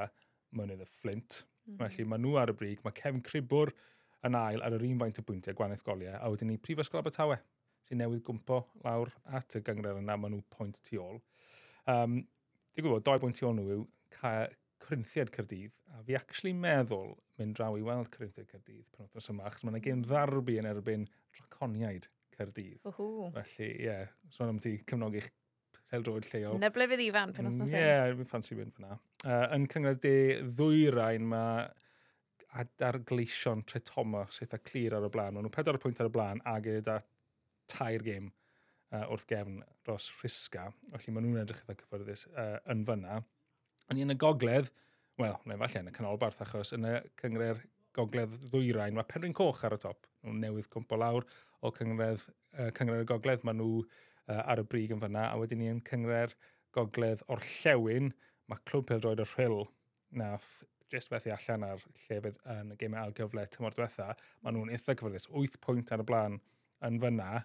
mynydd 0.56 0.86
y 0.86 0.90
Flint. 0.90 1.44
Mm 1.44 1.74
-hmm. 1.74 1.80
Felly 1.82 2.08
mae 2.10 2.24
nhw 2.24 2.38
ar 2.42 2.54
y 2.54 2.56
brig, 2.62 2.84
mae 2.86 2.96
Cefn 3.02 3.22
Cribwr 3.26 3.74
yn 4.28 4.36
ail 4.36 4.64
ar 4.66 4.76
yr 4.76 4.86
un 4.88 5.00
faint 5.00 5.20
o 5.20 5.26
bwyntiau 5.28 5.56
gwaneth 5.56 5.84
goliau, 5.88 6.16
a 6.16 6.32
wedyn 6.32 6.50
ni 6.52 6.58
Prifysgol 6.58 7.02
Abertawe, 7.02 7.38
sy'n 7.88 8.02
newydd 8.02 8.24
gwmpo 8.28 8.64
lawr 8.84 9.12
at 9.38 9.56
y 9.56 9.62
gyngor 9.64 10.02
yna, 10.02 10.18
maen 10.18 10.36
nhw 10.36 10.42
pwynt 10.56 10.82
tu 10.88 11.00
ôl. 11.04 11.22
Um, 11.88 12.22
Dwi'n 12.74 12.86
gwybod, 12.86 13.06
doi 13.06 13.20
bwynt 13.22 13.40
tu 13.40 13.48
ôl 13.48 13.56
nhw 13.58 13.70
yw 13.76 13.86
Corinthiad 14.84 15.32
Cyrdydd, 15.36 15.76
a 15.96 16.04
fi 16.06 16.16
actually 16.18 16.54
meddwl 16.56 17.14
mynd 17.40 17.58
draw 17.58 17.76
i 17.78 17.84
weld 17.86 18.10
Corinthiad 18.14 18.48
Cyrdydd 18.52 18.88
pan 18.96 19.10
oedd 19.10 19.30
yma, 19.34 19.50
achos 19.50 19.66
mae 19.66 19.76
yna 19.76 19.84
gen 19.86 20.06
ddarbu 20.08 20.56
yn 20.62 20.70
erbyn 20.70 21.06
draconiaid 21.38 22.08
Cyrdydd. 22.38 22.80
Uhu. 22.90 23.30
Felly, 23.36 23.68
ie, 23.68 23.84
yeah, 23.90 24.16
sôn 24.34 24.54
am 24.54 24.62
ti 24.64 24.78
cefnogi'ch 24.88 25.30
heldroed 25.94 26.28
lleol. 26.30 26.58
Na 26.62 26.72
ble 26.74 26.88
fydd 26.92 27.04
ifan 27.06 27.36
pan 27.36 27.50
oedd 27.50 27.60
yma. 27.60 27.70
Ie, 27.74 27.84
yeah, 27.84 28.08
fi'n 28.18 28.32
ffansi 28.32 28.58
mynd 28.58 28.76
fyna. 28.78 28.98
Uh, 29.26 29.46
yn 29.58 29.68
cyngor 29.72 30.00
de 30.04 30.16
ddwyrain 30.48 31.28
mae 31.34 31.70
adar 32.60 33.00
gleision 33.06 33.62
tre 33.68 33.82
Toma 33.86 34.26
sydd 34.34 34.56
â 34.58 34.62
clir 34.64 34.96
ar 34.98 35.06
y 35.06 35.12
blaen. 35.14 35.36
Mae 35.36 35.46
nhw 35.46 35.54
4 35.54 35.82
pwynt 35.82 36.02
ar 36.02 36.10
y 36.10 36.14
blaen 36.14 36.42
a 36.50 36.56
gyda 36.66 37.00
tair 37.70 38.06
gêm 38.06 38.30
uh, 38.30 39.06
wrth 39.12 39.28
gefn 39.30 39.60
dros 39.86 40.10
Rhisga. 40.20 40.70
Felly 40.96 41.14
mae 41.16 41.26
nhw'n 41.26 41.44
edrych 41.44 41.62
eitha 41.66 41.78
cyfforddus 41.84 42.26
uh, 42.32 42.58
yn 42.74 42.86
fyna. 42.88 43.20
Yn 43.90 44.14
y 44.14 44.16
gogledd, 44.22 44.68
wel, 45.18 45.34
neu 45.50 45.58
falle 45.58 45.80
yn 45.82 45.90
y 45.90 45.94
canolbarth, 45.96 46.44
achos 46.46 46.76
yn 46.78 46.86
y 46.86 46.94
cyngred 47.18 47.64
gogledd 47.98 48.36
ddwyrain, 48.52 48.94
mae 48.94 49.08
Penryn 49.10 49.34
Coch 49.34 49.64
ar 49.66 49.74
y 49.74 49.80
top. 49.82 50.06
Nhw'n 50.22 50.44
newydd 50.44 50.70
cwmpo 50.70 51.00
lawr 51.00 51.26
o 51.66 51.72
cyngred, 51.74 52.22
uh, 52.54 52.70
cyngred 52.78 53.02
y 53.02 53.08
gogledd, 53.10 53.42
mae 53.48 53.58
nhw 53.58 53.80
uh, 53.82 54.44
ar 54.44 54.62
y 54.62 54.66
brig 54.70 54.94
yn 54.94 55.02
fyna, 55.02 55.26
a 55.32 55.40
wedyn 55.42 55.64
ni 55.64 55.72
yn 55.74 55.82
cyngred 55.88 56.36
gogledd 56.76 57.24
o'r 57.34 57.42
llewn, 57.48 58.12
mae 58.50 58.62
Clwb 58.70 58.92
Peldroed 58.92 59.24
y 59.24 59.26
Rhyl 59.32 59.64
nath 60.22 60.52
jyst 60.94 61.10
fethu 61.10 61.34
allan 61.34 61.66
ar 61.68 61.82
llefydd 62.04 62.38
yn 62.54 62.76
y 62.76 62.78
gemau 62.84 63.02
algyfle 63.08 63.48
tymor 63.50 63.74
diwetha, 63.74 64.12
mae 64.44 64.54
nhw'n 64.54 64.70
eitha 64.74 64.94
cyfyrddus, 64.98 65.30
8 65.34 65.58
pwynt 65.66 65.94
ar 65.94 66.06
y 66.06 66.08
blaen 66.10 66.38
yn 66.86 67.02
fyna. 67.02 67.44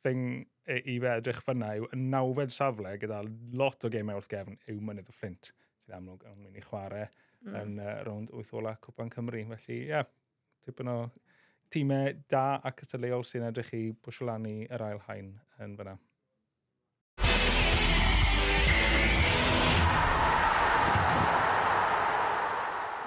Thing 0.00 0.24
i 0.66 0.96
fe 1.02 1.12
edrych 1.18 1.44
fyna 1.44 1.74
yw 1.78 1.86
y 1.92 2.00
nawfed 2.00 2.52
safle 2.54 2.96
gyda 3.00 3.22
lot 3.60 3.84
o 3.84 3.92
gemau 3.92 4.20
wrth 4.20 4.32
gefn 4.32 4.56
yw 4.72 4.80
mynydd 4.80 5.12
y 5.12 5.16
Flint 5.16 5.52
sydd 5.86 5.96
amlwg 6.00 6.26
yn 6.26 6.42
mynd 6.42 6.58
i 6.58 6.64
chwarae 6.64 7.06
mm. 7.06 7.54
yn 7.62 7.78
uh, 7.78 7.92
rownd 8.06 8.34
wyth 8.34 8.52
ola 8.58 8.74
Cwpan 8.82 9.12
Cymru. 9.14 9.44
Felly, 9.52 9.78
ie, 9.78 9.86
yeah, 9.92 10.08
tipyn 10.66 10.90
o 10.90 10.98
tîmau 11.70 12.10
da 12.30 12.44
ac 12.66 12.82
ystadleol 12.84 13.24
sy'n 13.26 13.46
edrych 13.48 13.72
i 13.78 13.84
bwysio 13.94 14.26
lan 14.28 14.46
i 14.50 14.56
yr 14.66 14.84
ail 14.90 15.02
hain 15.06 15.32
yn 15.62 15.78
fyna. 15.78 15.96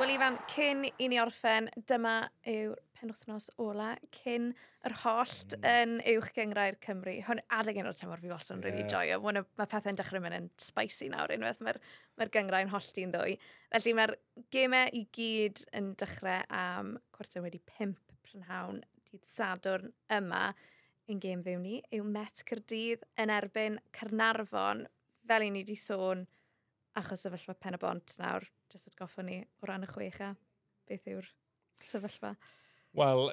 Wel, 0.09 0.15
ifan, 0.17 0.37
cyn 0.49 0.79
i 0.89 1.05
ni 1.05 1.19
orffen, 1.21 1.67
dyma 1.85 2.13
yw'r 2.49 2.79
penwthnos 2.97 3.51
ola 3.61 3.91
cyn 4.15 4.47
yr 4.87 4.95
hollt 5.03 5.53
mm. 5.53 5.67
yn 5.69 5.91
uwch 6.15 6.31
gyngrau'r 6.33 6.79
Cymru. 6.81 7.13
Hwn 7.27 7.43
adeg 7.53 7.77
un 7.77 7.91
o'r 7.91 7.99
tymor 7.99 8.23
fi 8.23 8.31
wastad 8.31 8.57
yn 8.57 8.63
yeah. 8.63 8.71
really 8.71 8.87
joio. 8.89 9.19
Mwna, 9.21 9.45
mae 9.61 9.69
pethau'n 9.69 9.99
dechrau 9.99 10.23
mynd 10.23 10.39
yn 10.39 10.49
spicy 10.65 11.11
nawr 11.13 11.35
unwaith 11.35 11.61
mae'r 11.61 11.77
mae 12.17 12.33
gyngrau'n 12.33 12.73
hollti'n 12.73 13.13
ddwy. 13.13 13.37
Felly 13.75 13.95
mae'r 14.01 14.15
gemau 14.57 14.89
i 14.97 15.05
gyd 15.19 15.61
yn 15.77 15.93
dechrau 16.01 16.41
am 16.57 16.95
cwarter 17.13 17.45
wedi 17.45 17.61
pimp 17.69 18.17
prynhawn 18.25 18.81
dydd 19.11 19.29
Sadwrn 19.29 19.93
yma. 20.17 20.47
Ein 21.05 21.21
gêm 21.21 21.45
fewn 21.45 21.67
ni 21.69 21.83
yw 21.93 22.09
Met 22.17 22.41
Cyrdydd 22.49 23.05
yn 23.21 23.37
erbyn 23.37 23.77
Cernarfon 23.93 24.87
fel 25.29 25.45
i 25.45 25.53
ni 25.53 25.67
wedi 25.67 25.77
sôn 25.77 26.25
achos 26.97 27.27
sefyllfa 27.27 27.61
pen 27.61 27.77
y 27.77 27.85
bont 27.85 28.17
nawr 28.17 28.49
jyst 28.73 28.91
atgoffa 28.91 29.25
ni 29.25 29.41
o 29.61 29.69
ran 29.69 29.85
y 29.85 29.89
chwecha, 29.89 30.33
beth 30.89 31.07
yw'r 31.09 31.29
sefyllfa? 31.83 32.35
Wel, 32.97 33.31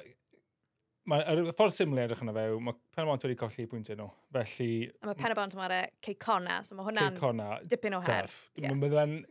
Mae 1.07 1.23
y 1.39 1.51
ffordd 1.55 1.71
syml 1.71 2.01
i 2.01 2.03
edrych 2.03 2.19
yna 2.19 2.33
fe 2.35 2.41
yw, 2.51 2.57
mae 2.67 2.75
Penabont 2.91 3.23
wedi 3.23 3.37
colli 3.39 3.63
i 3.63 3.69
pwyntiau 3.71 3.95
nhw. 3.95 4.07
Felly... 4.35 4.71
A 4.99 5.07
mae 5.07 5.15
Penabont 5.15 5.53
yma'r 5.55 5.75
ceicona, 6.03 6.57
so 6.67 6.75
mae 6.75 6.87
hwnna'n 6.89 7.61
dipyn 7.71 7.95
o 7.95 8.01
her. 8.03 8.27
Yeah. 8.59 8.75
Mae 8.75 9.21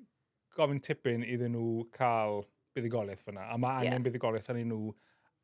gofyn 0.56 0.80
tipyn 0.80 1.26
iddyn 1.26 1.52
nhw 1.52 1.84
cael 1.92 2.46
buddigoliaeth 2.76 3.26
fyna, 3.26 3.44
a 3.52 3.58
mae 3.60 3.82
angen 3.82 3.98
yeah. 3.98 4.04
buddigoliaeth 4.06 4.48
arnyn 4.54 4.72
nhw 4.72 4.94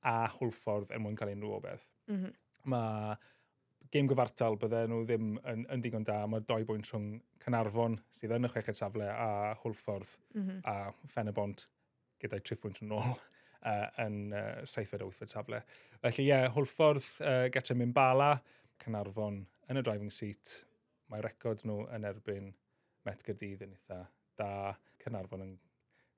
a 0.08 0.14
hwlffordd 0.38 0.94
er 0.94 1.04
mwyn 1.04 1.20
cael 1.20 1.34
unrhyw 1.34 1.58
o 1.58 1.60
beth. 1.66 1.84
Mm 2.08 2.22
-hmm. 2.22 2.34
Mae 2.72 3.16
gêm 3.92 4.08
gyfartal 4.08 4.56
bydde 4.60 4.86
nhw 4.88 5.02
ddim 5.04 5.36
yn, 5.48 5.66
yn 5.72 5.84
digon 5.84 6.06
da. 6.08 6.22
Mae 6.30 6.44
doi 6.48 6.62
bwynt 6.68 6.88
rhwng 6.88 7.20
Canarfon 7.42 7.98
sydd 8.14 8.34
yn 8.36 8.48
y 8.48 8.50
chweched 8.52 8.78
safle 8.78 9.08
a 9.12 9.52
Hwlffordd 9.62 10.16
mm 10.34 10.42
-hmm. 10.46 10.60
a 10.64 11.10
Ffenebont 11.12 11.66
gyda'i 12.22 12.44
triffwynt 12.46 12.82
yn 12.84 12.94
ôl 12.96 13.12
uh, 13.12 13.86
yn 14.04 14.18
uh, 14.32 14.62
seithfed 14.68 15.04
wythfed 15.04 15.34
safle. 15.34 15.62
Felly 16.04 16.24
ie, 16.24 16.30
yeah, 16.30 16.48
Hwlffordd 16.56 17.08
uh, 17.20 17.46
getre 17.52 17.76
mynd 17.76 17.96
bala, 17.96 18.34
Canarfon 18.82 19.42
yn 19.68 19.80
y 19.80 19.84
driving 19.84 20.12
seat. 20.14 20.62
Mae 21.12 21.24
record 21.24 21.64
nhw 21.68 21.84
yn 21.92 22.08
erbyn 22.08 22.52
Met 23.02 23.18
Metgydydd 23.18 23.64
yn 23.66 23.72
eitha 23.74 24.04
da. 24.38 24.50
Canarfon 25.02 25.42
yn 25.42 25.56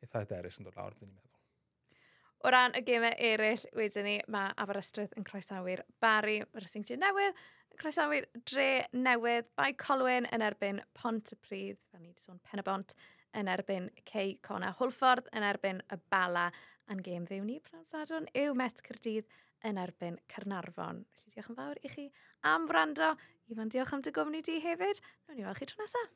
eitha 0.04 0.20
hyderus 0.20 0.60
yn 0.60 0.66
dod 0.68 0.76
lawr, 0.76 0.96
fi'n 0.98 1.08
meddwl. 1.08 1.33
O 2.44 2.50
ran 2.52 2.74
y 2.76 2.82
gemau 2.84 3.14
eraill, 3.24 3.62
wedyn 3.72 4.04
ni, 4.04 4.14
mae 4.28 4.50
Aberystwyth 4.60 5.14
yn 5.16 5.24
croesawu'r 5.24 5.80
Bari, 6.04 6.42
mae'r 6.52 6.66
syngtio 6.68 6.98
newydd, 7.00 7.38
croesawu'r 7.80 8.26
dre 8.50 8.66
newydd, 8.92 9.48
Bai 9.56 9.70
Colwyn 9.80 10.28
yn 10.28 10.44
erbyn 10.44 10.82
Pont 10.92 11.32
y 11.32 11.38
Pryd, 11.40 11.78
fel 11.88 12.02
ni 12.02 12.10
wedi 12.10 12.20
sôn 12.20 12.42
pen 12.44 12.60
y 12.60 12.64
bont, 12.66 12.92
yn 13.40 13.48
erbyn 13.48 13.86
Cei 14.10 14.34
Cona 14.44 14.74
Hwlffordd, 14.76 15.30
yn 15.32 15.46
erbyn 15.48 15.80
y 15.88 15.98
Bala, 16.12 16.50
a'n 16.92 17.00
gêm 17.06 17.24
fewn 17.30 17.48
ni 17.48 17.56
pran 17.64 17.88
sadwn 17.88 18.28
yw 18.36 18.52
Met 18.60 18.84
Cyrdydd 18.84 19.32
yn 19.64 19.80
erbyn 19.80 20.20
Cernarfon. 20.28 21.00
Felly 21.16 21.32
diolch 21.32 21.48
yn 21.48 21.58
fawr 21.62 21.80
i 21.80 21.94
chi 21.94 22.10
am 22.52 22.68
wrando. 22.68 23.14
Ifan, 23.48 23.72
diolch 23.72 23.96
am 23.96 24.04
dy 24.04 24.12
gofni 24.12 24.44
di 24.44 24.60
hefyd. 24.60 25.00
Nw'n 25.24 25.40
i 25.40 25.48
weld 25.48 25.62
chi 25.62 25.72
tro 25.72 25.80
nesaf. 25.80 26.12